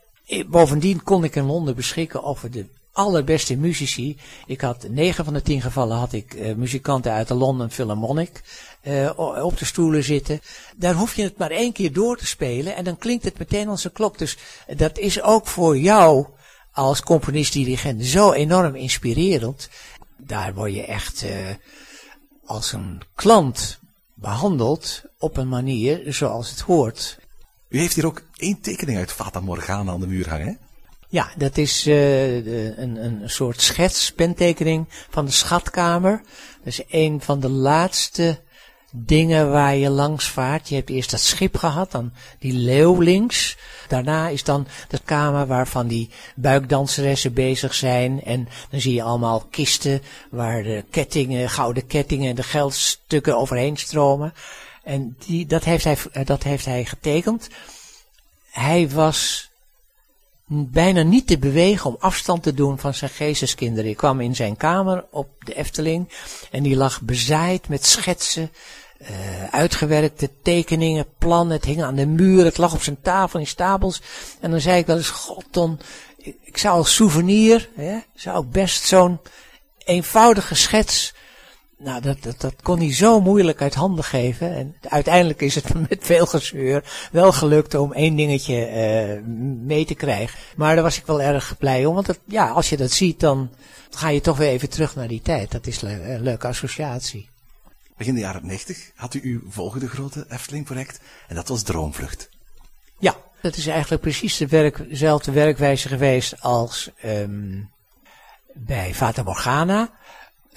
[0.46, 2.66] bovendien kon ik in Londen beschikken over de
[2.98, 4.16] allerbeste muzici.
[4.46, 8.42] Ik had negen van de tien gevallen had ik eh, muzikanten uit de London Philharmonic
[8.80, 9.10] eh,
[9.44, 10.40] op de stoelen zitten.
[10.76, 13.68] Daar hoef je het maar één keer door te spelen en dan klinkt het meteen
[13.68, 14.18] een klok.
[14.18, 14.36] Dus
[14.76, 16.26] dat is ook voor jou
[16.72, 19.68] als componist-dirigent zo enorm inspirerend.
[20.16, 21.32] Daar word je echt eh,
[22.44, 23.78] als een klant
[24.14, 27.18] behandeld op een manier zoals het hoort.
[27.68, 30.52] U heeft hier ook één tekening uit Fata Morgana aan de muur hangen, hè?
[31.10, 32.34] Ja, dat is eh,
[32.76, 36.22] een, een soort schets, pentekening van de schatkamer.
[36.58, 38.40] Dat is een van de laatste
[38.92, 40.68] dingen waar je langs vaart.
[40.68, 43.56] Je hebt eerst dat schip gehad, dan die leeuw links.
[43.88, 48.22] Daarna is dan de kamer waarvan die buikdanseressen bezig zijn.
[48.22, 53.76] En dan zie je allemaal kisten waar de kettingen, gouden kettingen en de geldstukken overheen
[53.76, 54.32] stromen.
[54.88, 57.48] En die, dat, heeft hij, eh, dat heeft hij getekend.
[58.50, 59.50] Hij was
[60.46, 63.90] bijna niet te bewegen om afstand te doen van zijn geesteskinderen.
[63.90, 66.12] Ik kwam in zijn kamer op de Efteling
[66.50, 68.50] en die lag bezaaid met schetsen,
[68.98, 71.56] eh, uitgewerkte tekeningen, plannen.
[71.56, 74.02] Het hing aan de muur, het lag op zijn tafel in stapels.
[74.40, 75.44] En dan zei ik wel eens, god
[76.16, 79.20] ik, ik zou als souvenir, hè, zou ik best zo'n
[79.78, 81.12] eenvoudige schets
[81.78, 84.54] nou, dat, dat, dat kon hij zo moeilijk uit handen geven.
[84.54, 89.22] En uiteindelijk is het met veel gezeur wel gelukt om één dingetje eh,
[89.62, 90.38] mee te krijgen.
[90.56, 91.94] Maar daar was ik wel erg blij om.
[91.94, 93.50] Want ja, als je dat ziet, dan
[93.90, 95.50] ga je toch weer even terug naar die tijd.
[95.50, 97.28] Dat is le- een leuke associatie.
[97.96, 102.28] Begin de jaren 90 had u uw volgende grote Efteling-project en dat was Droomvlucht.
[102.98, 107.62] Ja, dat is eigenlijk precies de werk, dezelfde werkwijze geweest als ehm,
[108.54, 109.90] bij Fata Morgana.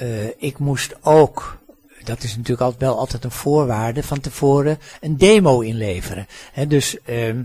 [0.02, 1.58] Eh, ik moest ook,
[2.04, 6.28] dat is natuurlijk altijd wel altijd een voorwaarde, van tevoren een demo inleveren.
[6.68, 7.44] Dus ehm,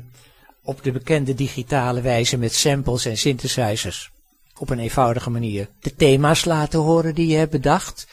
[0.62, 4.10] op de bekende digitale wijze met samples en synthesizers.
[4.58, 5.68] Op een eenvoudige manier.
[5.80, 8.06] De thema's laten horen die je hebt bedacht.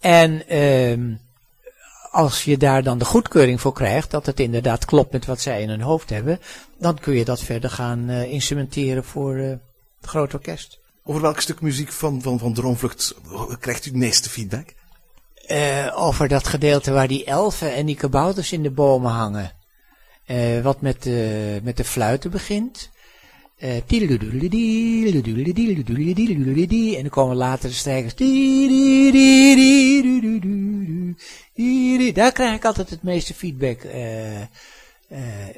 [0.00, 1.14] En ehm
[2.10, 5.62] als je daar dan de goedkeuring voor krijgt, dat het inderdaad klopt met wat zij
[5.62, 6.40] in hun hoofd hebben,
[6.78, 10.81] dan kun je dat verder gaan eh, instrumenteren voor eh, het groot orkest.
[11.04, 13.14] Over welk stuk muziek van, van, van Droomvlucht
[13.60, 14.74] krijgt u het meeste feedback?
[15.46, 19.52] Eh, over dat gedeelte waar die elfen en die kabouters in de bomen hangen.
[20.26, 22.90] Eh, wat met de, met de fluiten begint.
[23.62, 23.76] Eh,
[26.96, 28.14] en dan komen later de strijkers.
[32.14, 34.48] Daar krijg ik altijd het meeste feedback eh, eh,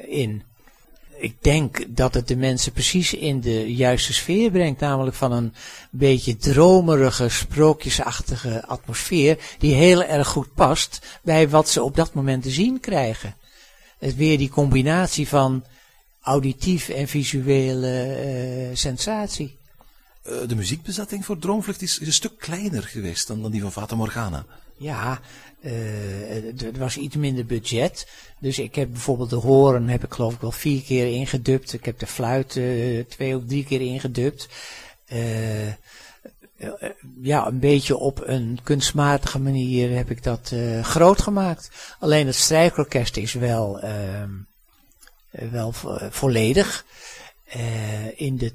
[0.07, 0.43] in.
[1.25, 4.79] Ik denk dat het de mensen precies in de juiste sfeer brengt.
[4.79, 5.53] Namelijk van een
[5.91, 9.37] beetje dromerige, sprookjesachtige atmosfeer.
[9.57, 13.35] Die heel erg goed past bij wat ze op dat moment te zien krijgen.
[13.99, 15.63] Het weer die combinatie van
[16.21, 19.57] auditief en visuele eh, sensatie.
[20.23, 23.95] Eh, de muziekbezetting voor Droomvlucht is, een stuk kleiner geweest dan, dan die van Fata
[23.95, 24.45] Morgana.
[24.77, 25.19] Ja,
[25.61, 28.07] eh, er was iets minder budget.
[28.39, 31.73] Dus ik heb bijvoorbeeld de horen heb ik geloof ik wel vier keer ingedubt.
[31.73, 34.47] Ik heb de fluit eh, twee of drie keer ingedubt.
[35.05, 35.73] Eh, eh,
[37.21, 41.69] ja, een beetje op een kunstmatige manier heb ik dat eh, groot gemaakt.
[41.99, 44.31] Alleen het strijkorkest is wel, ehm,
[45.31, 46.85] eh, wel vo- volledig.
[47.45, 48.53] Eh, in de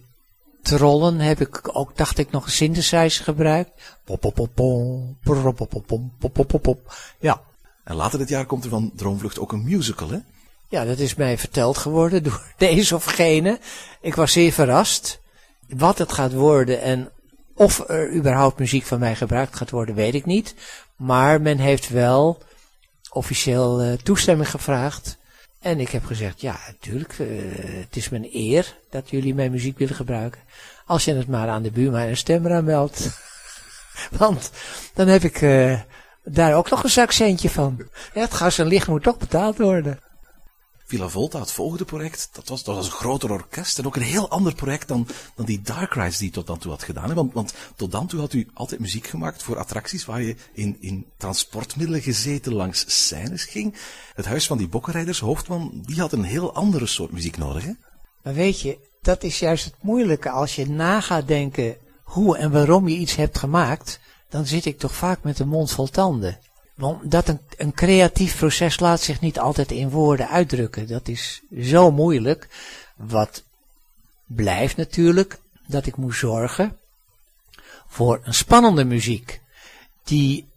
[0.62, 3.70] trollen heb ik ook, dacht ik, nog een synthesizer gebruikt.
[4.04, 4.54] Pop, pop, pop,
[6.18, 6.94] pop, pop, pop.
[7.18, 7.42] Ja.
[7.84, 10.18] En later dit jaar komt er van Droomvlucht ook een musical, hè?
[10.70, 13.58] ja, dat is mij verteld geworden door deze of gene.
[14.00, 15.20] Ik was zeer verrast.
[15.68, 17.10] Wat het gaat worden en
[17.54, 20.54] of er überhaupt muziek van mij gebruikt gaat worden, weet ik niet.
[20.96, 22.42] Maar men heeft wel
[23.10, 25.18] officieel eh, toestemming gevraagd.
[25.60, 27.26] En ik heb gezegd, ja, natuurlijk, eh,
[27.80, 30.40] het is mijn eer dat jullie mijn muziek willen gebruiken.
[30.86, 33.10] Als je het maar aan de buurman en stemmer aanmeldt.
[34.18, 34.50] Want
[34.94, 35.80] dan heb ik eh,
[36.24, 37.88] daar ook nog een zakcentje van.
[38.14, 39.98] Ja, het gas en licht moet toch betaald worden.
[40.90, 44.02] Villa Volta, het volgende project, dat was, dat was een groter orkest en ook een
[44.02, 47.14] heel ander project dan, dan die Dark Rides die je tot dan toe had gedaan.
[47.14, 50.76] Want, want tot dan toe had u altijd muziek gemaakt voor attracties waar je in,
[50.80, 53.74] in transportmiddelen gezeten langs scènes ging.
[54.14, 57.64] Het huis van die bokkenrijders, hoofdman, die had een heel andere soort muziek nodig.
[57.64, 57.72] Hè?
[58.22, 60.30] Maar weet je, dat is juist het moeilijke.
[60.30, 64.78] Als je na gaat denken hoe en waarom je iets hebt gemaakt, dan zit ik
[64.78, 66.38] toch vaak met de mond vol tanden.
[66.80, 70.88] Want dat een, een creatief proces laat zich niet altijd in woorden uitdrukken.
[70.88, 72.48] Dat is zo moeilijk.
[72.96, 73.42] Wat
[74.26, 76.76] blijft natuurlijk dat ik moet zorgen
[77.88, 79.40] voor een spannende muziek.
[80.04, 80.48] Die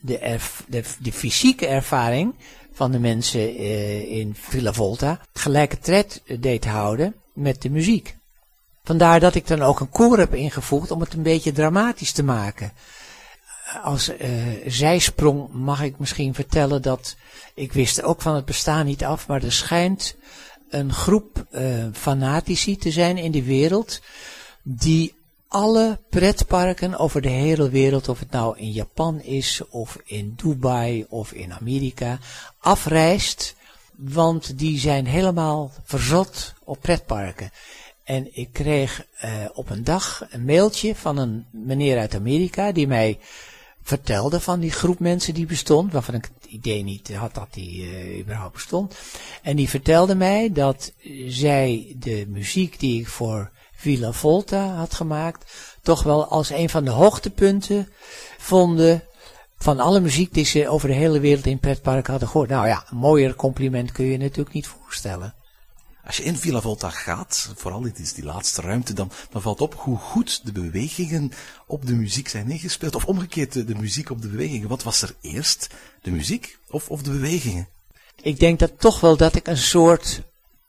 [0.00, 2.34] de, de, de fysieke ervaring
[2.72, 8.16] van de mensen eh, in Villa Volta gelijke tred deed houden met de muziek.
[8.84, 12.22] Vandaar dat ik dan ook een koor heb ingevoegd om het een beetje dramatisch te
[12.22, 12.72] maken.
[13.82, 14.30] Als eh,
[14.66, 17.16] zijsprong mag ik misschien vertellen dat
[17.54, 20.16] ik wist ook van het bestaan niet af, maar er schijnt
[20.70, 24.00] een groep eh, fanatici te zijn in de wereld
[24.62, 25.14] die
[25.48, 31.06] alle pretparken over de hele wereld, of het nou in Japan is, of in Dubai,
[31.08, 32.18] of in Amerika,
[32.58, 33.54] afreist.
[33.96, 37.50] Want die zijn helemaal verzot op pretparken.
[38.04, 42.86] En ik kreeg eh, op een dag een mailtje van een meneer uit Amerika die
[42.86, 43.18] mij
[43.82, 47.90] vertelde van die groep mensen die bestond, waarvan ik het idee niet had dat die
[47.90, 48.94] eh, überhaupt bestond.
[49.42, 50.92] En die vertelde mij dat
[51.26, 56.84] zij de muziek die ik voor Villa Volta had gemaakt, toch wel als een van
[56.84, 57.88] de hoogtepunten
[58.38, 59.02] vonden
[59.58, 62.48] van alle muziek die ze over de hele wereld in pretparken hadden gehoord.
[62.48, 65.34] Nou ja, een mooier compliment kun je natuurlijk niet voorstellen.
[66.06, 69.60] Als je in Villa Volta gaat, vooral dit is die laatste ruimte, dan, dan valt
[69.60, 71.32] op hoe goed de bewegingen
[71.66, 72.94] op de muziek zijn ingespeeld.
[72.94, 74.68] Of omgekeerd, de, de muziek op de bewegingen.
[74.68, 75.68] Wat was er eerst?
[76.02, 77.68] De muziek of, of de bewegingen?
[78.22, 80.22] Ik denk dat toch wel dat ik een soort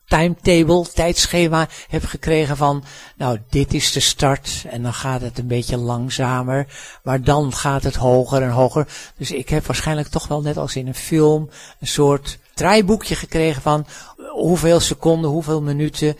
[0.06, 2.84] timetable, tijdschema heb gekregen van,
[3.16, 6.66] nou, dit is de start en dan gaat het een beetje langzamer,
[7.02, 8.88] maar dan gaat het hoger en hoger.
[9.16, 13.62] Dus ik heb waarschijnlijk toch wel net als in een film een soort draaiboekje gekregen
[13.62, 13.86] van
[14.34, 16.16] hoeveel seconden, hoeveel minuten,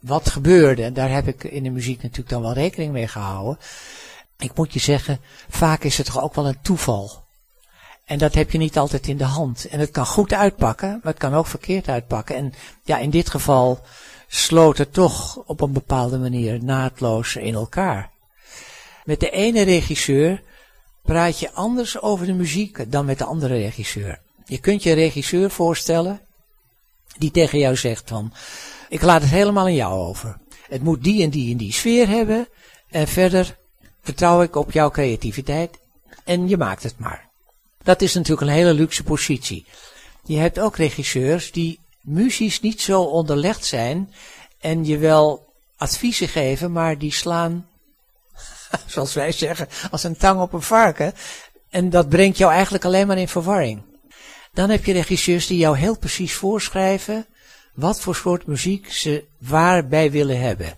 [0.00, 0.92] wat gebeurde.
[0.92, 3.58] Daar heb ik in de muziek natuurlijk dan wel rekening mee gehouden.
[4.38, 7.22] Ik moet je zeggen, vaak is het toch ook wel een toeval.
[8.04, 9.68] En dat heb je niet altijd in de hand.
[9.68, 12.36] En het kan goed uitpakken, maar het kan ook verkeerd uitpakken.
[12.36, 12.52] En
[12.82, 13.80] ja, in dit geval
[14.28, 18.10] sloten toch op een bepaalde manier naadloos in elkaar.
[19.04, 20.42] Met de ene regisseur
[21.02, 24.20] praat je anders over de muziek dan met de andere regisseur.
[24.44, 26.20] Je kunt je regisseur voorstellen
[27.18, 28.32] die tegen jou zegt van,
[28.88, 30.38] ik laat het helemaal aan jou over.
[30.68, 32.48] Het moet die en die en die sfeer hebben
[32.90, 33.58] en verder
[34.02, 35.78] vertrouw ik op jouw creativiteit
[36.24, 37.28] en je maakt het maar.
[37.82, 39.66] Dat is natuurlijk een hele luxe positie.
[40.24, 44.12] Je hebt ook regisseurs die muzisch niet zo onderlegd zijn
[44.60, 47.68] en je wel adviezen geven, maar die slaan,
[48.86, 51.12] zoals wij zeggen, als een tang op een varken.
[51.70, 53.82] En dat brengt jou eigenlijk alleen maar in verwarring.
[54.54, 57.26] Dan heb je regisseurs die jou heel precies voorschrijven
[57.74, 60.74] wat voor soort muziek ze waarbij willen hebben.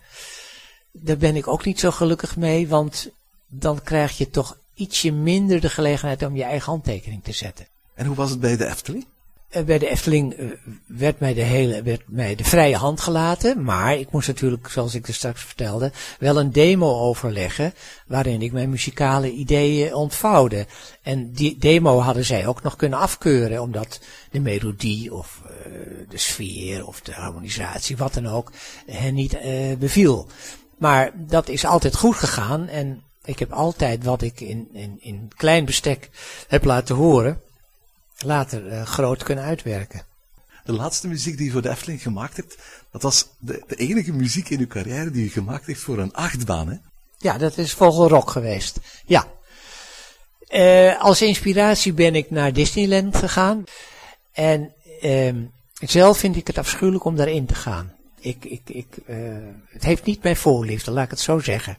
[0.92, 3.10] Daar ben ik ook niet zo gelukkig mee, want
[3.46, 7.66] dan krijg je toch ietsje minder de gelegenheid om je eigen handtekening te zetten.
[7.94, 9.06] En hoe was het bij de Efteling?
[9.48, 10.46] Eh, Bij de Efteling eh,
[10.86, 14.94] werd mij, de hele, werd mij de vrije hand gelaten, maar ik moest natuurlijk, zoals
[14.94, 17.74] ik er straks vertelde, wel een demo overleggen
[18.06, 20.66] waarin ik mijn muzikale ideeën ontvouwde.
[21.02, 25.52] En die demo hadden zij ook nog kunnen afkeuren, omdat de melodie of eh,
[26.08, 28.52] de sfeer of de harmonisatie, wat dan ook,
[28.86, 29.38] hen niet
[29.78, 30.28] beviel.
[30.78, 35.30] Maar dat is altijd goed gegaan en ik heb altijd wat ik in, in, in
[35.36, 36.10] klein bestek
[36.48, 37.40] heb laten horen,
[38.18, 40.02] later eh, groot kunnen uitwerken.
[40.64, 42.58] De laatste muziek die je voor de Efteling gemaakt hebt,
[42.90, 46.14] dat was de, de enige muziek in uw carrière die u gemaakt heeft voor een
[46.14, 46.76] achtbaan, hè?
[47.18, 48.80] Ja, dat is Vogelrok geweest.
[49.06, 49.26] Ja.
[50.46, 53.64] Eh, als inspiratie ben ik naar Disneyland gegaan.
[54.32, 57.92] En ehm, zelf vind ik het afschuwelijk om daarin te gaan.
[58.20, 59.16] Ik, ik, ik, eh,
[59.68, 61.78] het heeft niet mijn voorliefde, laat ik het zo zeggen.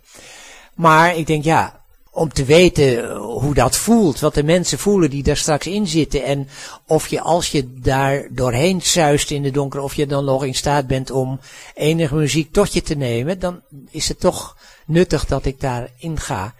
[0.76, 1.82] Maar ik denk, ja,
[2.18, 6.24] om te weten hoe dat voelt, wat de mensen voelen die daar straks in zitten.
[6.24, 6.48] En
[6.86, 10.56] of je als je daar doorheen zuist in de donker, of je dan nog in
[10.56, 11.40] staat bent om
[11.74, 16.54] enige muziek tot je te nemen, dan is het toch nuttig dat ik daarin ga.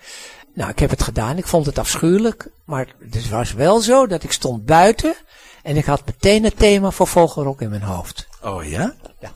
[0.54, 4.24] Nou, ik heb het gedaan, ik vond het afschuwelijk, maar het was wel zo dat
[4.24, 5.16] ik stond buiten
[5.64, 8.28] en ik had meteen het thema voor Vogelrok in mijn hoofd.
[8.44, 8.96] Oh ja?
[9.20, 9.32] Ja.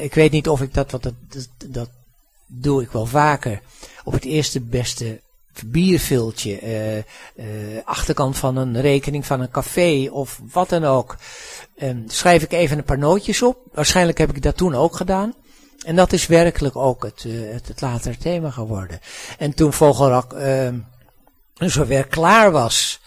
[0.00, 1.88] Ik weet niet of ik dat, wat dat, dat, dat
[2.46, 3.60] doe ik wel vaker.
[4.04, 5.20] Op het eerste beste
[5.66, 7.04] bierviltje, eh, eh,
[7.84, 11.16] achterkant van een rekening van een café of wat dan ook.
[11.76, 13.58] Ehm, schrijf ik even een paar nootjes op.
[13.72, 15.34] Waarschijnlijk heb ik dat toen ook gedaan.
[15.86, 17.32] En dat is werkelijk ook het, eh,
[17.66, 19.00] het, latere thema geworden.
[19.38, 20.74] En toen Vogelrok ehm
[21.58, 23.00] zover klaar was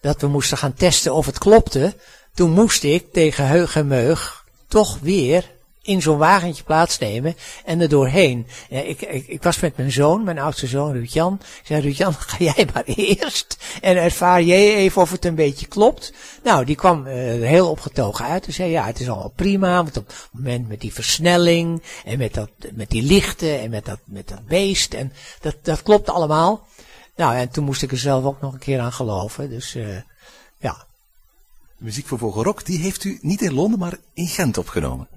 [0.00, 1.96] dat we moesten gaan testen of het klopte,
[2.34, 5.53] toen moest ik tegen heug en meug toch weer
[5.84, 8.46] in zo'n wagentje plaatsnemen en er doorheen.
[8.68, 11.40] Ik, ik, ik was met mijn zoon, mijn oudste zoon Ruud-Jan.
[11.42, 15.66] Ik zei, Ruud-Jan, ga jij maar eerst en ervaar jij even of het een beetje
[15.66, 16.12] klopt.
[16.42, 17.14] Nou, die kwam eh,
[17.48, 20.80] heel opgetogen uit en zei, ja, het is allemaal prima, want op het moment met
[20.80, 25.12] die versnelling en met, dat, met die lichten en met dat, met dat beest en
[25.40, 26.66] dat, dat klopt allemaal.
[27.16, 29.96] Nou, en toen moest ik er zelf ook nog een keer aan geloven, dus eh,
[30.58, 30.86] ja.
[31.78, 35.08] De muziek voor Vogelrok, die heeft u niet in Londen, maar in Gent opgenomen.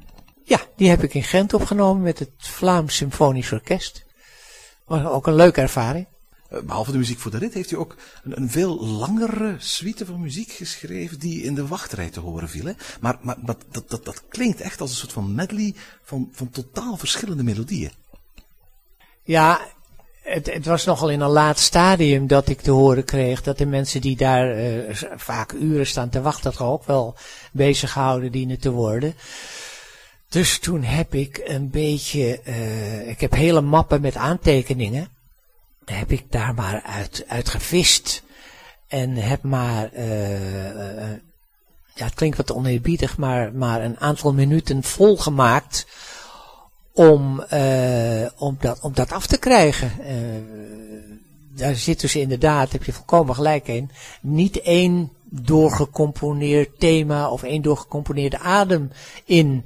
[0.48, 4.06] Ja, die heb ik in Gent opgenomen met het Vlaams Symfonisch Orkest.
[4.86, 6.08] Was ook een leuke ervaring.
[6.50, 10.06] Eh, Behalve de muziek voor de rit heeft u ook een, een veel langere suite
[10.06, 12.66] van muziek geschreven die in de wachtrij te horen viel.
[12.66, 12.74] Hè?
[13.00, 15.74] Maar, maar, dat, dat, dat klinkt echt als een soort van medley
[16.04, 17.92] van, van totaal verschillende melodieën.
[19.24, 19.62] Ja,
[20.22, 23.66] het, het was nogal in een laat stadium dat ik te horen kreeg dat de
[23.66, 27.16] mensen die daar eh, vaak uren staan te wachten, toch ook wel
[27.52, 29.16] bezig gehouden dienen te worden.
[30.30, 35.08] Dus toen heb ik een beetje, eh, ik heb hele mappen met aantekeningen,
[35.86, 38.24] heb ik daar maar uit, uit gevist.
[38.88, 41.18] En heb maar, eh, eh,
[41.94, 45.88] ja het klinkt wat oneerbiedig, maar, maar een aantal minuten volgemaakt
[46.94, 47.44] om,
[48.38, 49.92] om, dat, om dat af te krijgen.
[51.56, 57.62] Daar zit dus inderdaad, heb je volkomen gelijk in, niet één doorgecomponeerd thema of één
[57.62, 58.92] doorgecomponeerde adem
[59.26, 59.66] in.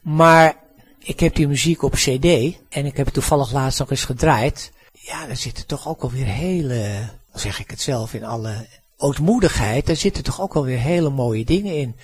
[0.00, 0.56] Maar
[0.98, 2.24] ik heb die muziek op cd
[2.68, 4.72] en ik heb het toevallig laatst nog eens gedraaid.
[4.92, 9.96] Ja, daar zitten toch ook alweer hele, zeg ik het zelf in alle ootmoedigheid, daar
[9.96, 11.96] zitten toch ook alweer hele mooie dingen in.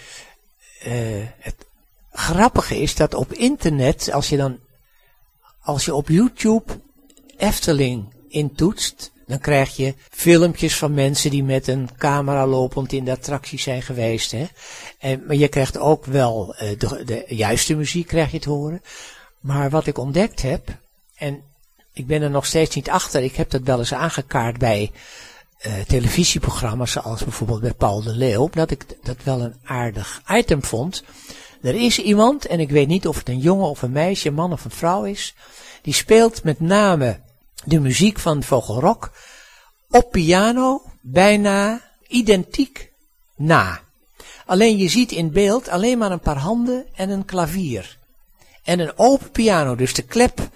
[0.80, 0.92] Eh,
[1.38, 1.66] het
[2.12, 4.58] grappige is dat op internet, als je dan,
[5.60, 6.80] als je op YouTube
[7.36, 13.10] Efteling intoetst, dan krijg je filmpjes van mensen die met een camera lopend in de
[13.10, 14.30] attractie zijn geweest.
[14.30, 14.46] Hè?
[14.98, 18.82] En, maar je krijgt ook wel eh, de, de juiste muziek krijg je te horen.
[19.40, 20.68] Maar wat ik ontdekt heb,
[21.16, 21.42] en
[21.92, 24.90] ik ben er nog steeds niet achter, ik heb dat wel eens aangekaart bij
[25.58, 30.62] eh, televisieprogramma's zoals bijvoorbeeld bij Paul de Leeuw, dat ik dat wel een aardig item
[30.62, 31.04] vond.
[31.62, 34.34] Er is iemand, en ik weet niet of het een jongen of een meisje, een
[34.34, 35.34] man of een vrouw is,
[35.82, 37.20] die speelt met name
[37.64, 39.12] de muziek van Vogelrok
[39.90, 42.92] op piano bijna identiek
[43.36, 43.80] na.
[44.46, 47.98] Alleen je ziet in beeld alleen maar een paar handen en een klavier.
[48.62, 50.48] En een open piano, dus de klep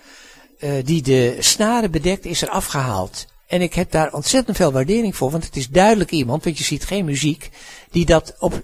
[0.61, 3.27] uh, die de snaren bedekt is er afgehaald.
[3.47, 6.65] En ik heb daar ontzettend veel waardering voor, want het is duidelijk iemand, want je
[6.65, 7.51] ziet geen muziek,
[7.91, 8.63] die dat op,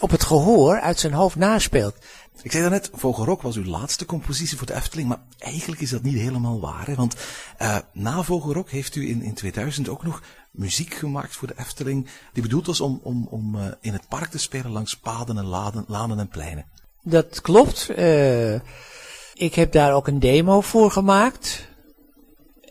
[0.00, 1.94] op het gehoor uit zijn hoofd naspeelt.
[2.42, 6.02] Ik zei daarnet, Vogelrok was uw laatste compositie voor de Efteling, maar eigenlijk is dat
[6.02, 6.94] niet helemaal waar.
[6.94, 7.16] Want
[7.62, 12.06] uh, na Vogelrok heeft u in, in 2000 ook nog muziek gemaakt voor de Efteling,
[12.32, 15.44] die bedoeld was om, om, om uh, in het park te spelen langs paden en
[15.44, 16.64] laden, lanen en pleinen.
[17.02, 17.90] Dat klopt.
[17.98, 18.54] Uh,
[19.34, 21.68] ik heb daar ook een demo voor gemaakt.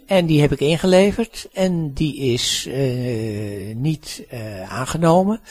[0.05, 1.49] En die heb ik ingeleverd.
[1.53, 2.69] En die is
[3.75, 4.25] niet
[4.67, 5.41] aangenomen.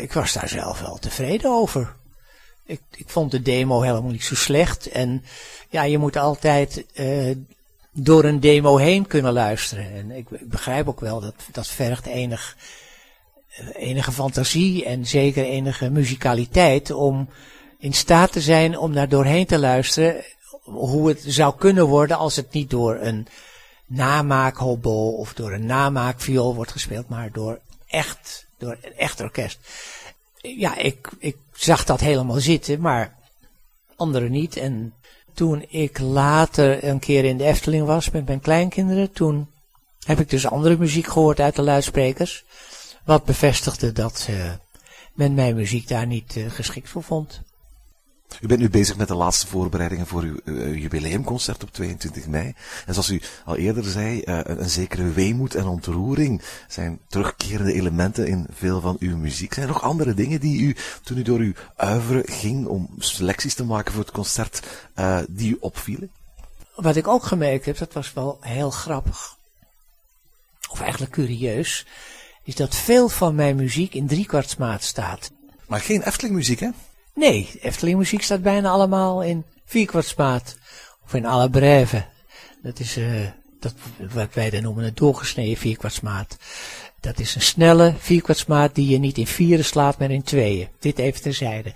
[0.00, 1.96] Ik was daar zelf wel tevreden over.
[2.70, 4.88] Ik, ik vond de demo helemaal niet zo slecht.
[4.88, 5.24] En
[5.68, 6.84] ja, je moet altijd
[7.92, 9.92] door een demo heen kunnen luisteren.
[9.92, 12.56] En ik, begrijp ook wel dat dat vergt enig,
[13.72, 17.28] enige fantasie en zeker enige muzikaliteit om
[17.78, 20.24] in staat te zijn om daar doorheen te luisteren
[20.62, 23.26] hoe het zou kunnen worden als het niet door een
[23.86, 29.58] namaakhobo of door een namaakkviool wordt gespeeld, maar door echt, door een echt orkest.
[30.42, 33.14] Ja, ik, ik zag dat helemaal zitten, maar
[33.96, 34.56] anderen niet.
[34.56, 34.94] En
[35.34, 39.48] toen ik later een keer in de Efteling was met mijn kleinkinderen, toen
[40.04, 42.44] heb ik dus andere muziek gehoord uit de luidsprekers.
[43.04, 44.52] Wat bevestigde dat uh,
[45.14, 47.42] men mijn muziek daar niet uh, geschikt voor vond.
[48.40, 52.54] U bent nu bezig met de laatste voorbereidingen voor uw uh, jubileumconcert op 22 mei.
[52.86, 57.72] En zoals u al eerder zei, uh, een, een, zekere weemoed en ontroering zijn terugkerende
[57.72, 59.54] elementen in veel van uw muziek.
[59.54, 63.54] Zijn er nog andere dingen die u, toen u door uw uiveren ging om selecties
[63.54, 64.62] te maken voor het concert,
[64.96, 66.10] uh, die u opvielen?
[66.74, 69.36] Wat ik ook gemerkt heb, dat was wel heel grappig.
[70.70, 71.86] Of eigenlijk curieus.
[72.44, 75.30] Is dat veel van mijn muziek in driekwartsmaat staat.
[75.66, 76.68] Maar geen Efteling muziek, hè?
[77.20, 80.56] Nee, Efteling muziek staat bijna allemaal in vierkwartsmaat.
[81.04, 82.06] Of in alle breven.
[82.62, 83.26] Dat is uh,
[83.60, 83.74] dat,
[84.12, 86.36] wat wij dan noemen een doorgesneden vierkwartsmaat.
[87.00, 90.68] Dat is een snelle vierkwartsmaat die je niet in vieren slaat, maar in tweeën.
[90.78, 91.72] Dit even terzijde.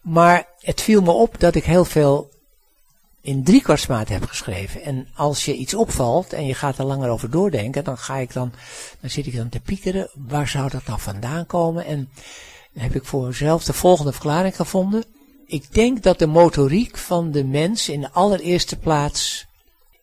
[0.00, 2.30] Maar het viel me op dat ik heel veel
[3.20, 4.82] in driekwartsmaat heb geschreven.
[4.82, 8.32] En als je iets opvalt en je gaat er langer over doordenken, dan ga ik
[8.32, 8.52] dan,
[9.00, 10.10] dan zit ik dan te piekeren.
[10.14, 11.84] Waar zou dat nou vandaan komen?
[11.84, 12.08] En
[12.72, 15.04] heb ik voor mezelf de volgende verklaring gevonden.
[15.46, 19.46] Ik denk dat de motoriek van de mens in de allereerste plaats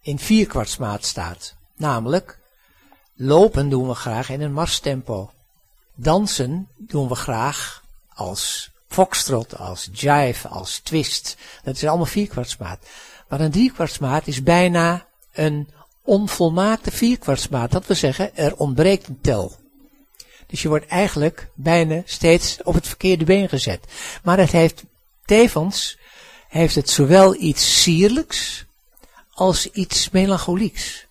[0.01, 1.55] in vierkwartsmaat staat.
[1.75, 2.39] Namelijk,
[3.15, 5.31] lopen doen we graag in een marstempo.
[5.95, 11.37] Dansen doen we graag als foxtrot, als jive, als twist.
[11.63, 12.79] Dat is allemaal vierkwartsmaat.
[13.27, 15.69] Maar een driekwartsmaat is bijna een
[16.03, 17.71] onvolmaakte vierkwartsmaat.
[17.71, 19.55] Dat wil zeggen, er ontbreekt een tel.
[20.47, 23.85] Dus je wordt eigenlijk bijna steeds op het verkeerde been gezet.
[24.23, 24.83] Maar het heeft
[25.25, 25.97] tevens,
[26.47, 28.65] heeft het zowel iets sierlijks
[29.31, 31.05] als iets melancholieks.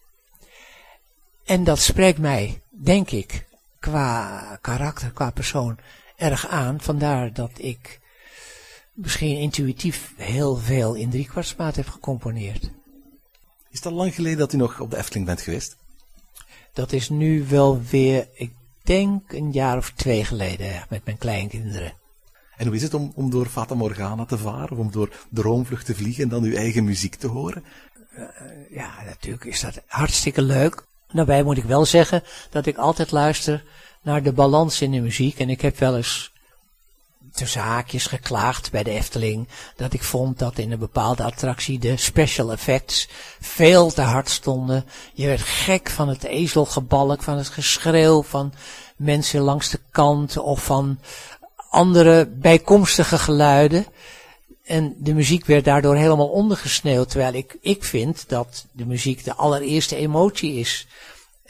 [1.44, 3.46] En dat spreekt mij, denk ik,
[3.78, 5.78] qua karakter, qua persoon,
[6.16, 6.80] erg aan.
[6.80, 8.00] Vandaar dat ik
[8.92, 12.62] misschien intuïtief heel veel in driekwartsmaat heb gecomponeerd.
[13.70, 15.76] Is het al lang geleden dat u nog op de Efteling bent geweest?
[16.72, 18.52] Dat is nu wel weer, ik
[18.86, 21.92] denk een jaar of twee geleden met mijn kleinkinderen.
[22.56, 25.86] En hoe is het om, om door Fata Morgana te varen, of om door Droomvlucht
[25.86, 27.64] te vliegen en dan uw eigen muziek te horen?
[28.18, 28.24] Uh,
[28.70, 30.84] ja, natuurlijk is dat hartstikke leuk.
[31.12, 33.64] Daarbij moet ik wel zeggen dat ik altijd luister
[34.02, 35.38] naar de balans in de muziek.
[35.38, 36.32] En ik heb wel eens
[37.36, 39.48] tussen haakjes geklaagd bij de Efteling.
[39.76, 43.08] Dat ik vond dat in een bepaalde attractie de special effects
[43.40, 44.84] veel te hard stonden.
[45.14, 48.52] Je werd gek van het ezelgebalk, van het geschreeuw van
[48.96, 50.98] mensen langs de kant of van
[51.70, 53.86] andere bijkomstige geluiden.
[54.64, 57.08] En de muziek werd daardoor helemaal ondergesneeuwd.
[57.10, 60.86] Terwijl ik, ik vind dat de muziek de allereerste emotie is.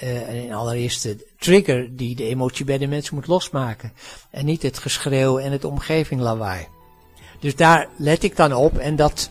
[0.02, 3.92] Uh, een allereerste trigger die de emotie bij de mensen moet losmaken.
[4.30, 6.66] En niet het geschreeuw en het omgeving lawaai.
[7.40, 9.30] Dus daar let ik dan op en dat,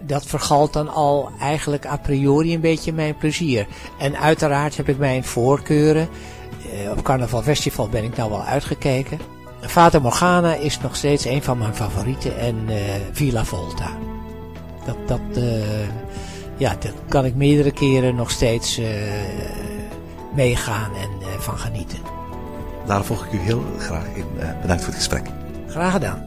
[0.00, 3.66] dat vergalt dan al eigenlijk a priori een beetje mijn plezier.
[3.98, 6.08] En uiteraard heb ik mijn voorkeuren.
[6.72, 9.18] Uh, op Carnaval Festival ben ik nou wel uitgekeken.
[9.60, 12.76] Fata Morgana is nog steeds een van mijn favorieten en uh,
[13.12, 13.98] Villa Volta.
[14.84, 15.44] Dat, dat,
[16.56, 18.80] ja, daar kan ik meerdere keren nog steeds
[20.36, 21.98] meegaan en uh, van genieten.
[22.86, 24.24] Daar volg ik u heel graag in.
[24.38, 25.26] Uh, bedankt voor het gesprek.
[25.68, 26.24] Graag gedaan.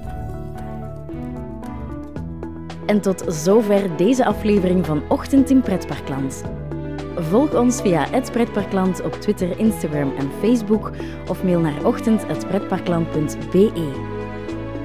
[2.86, 6.44] En tot zover deze aflevering van Ochtend in Pretparkland.
[7.16, 10.92] Volg ons via het Pretparkland op Twitter, Instagram en Facebook
[11.28, 14.19] of mail naar ochtend.pretparkland.be.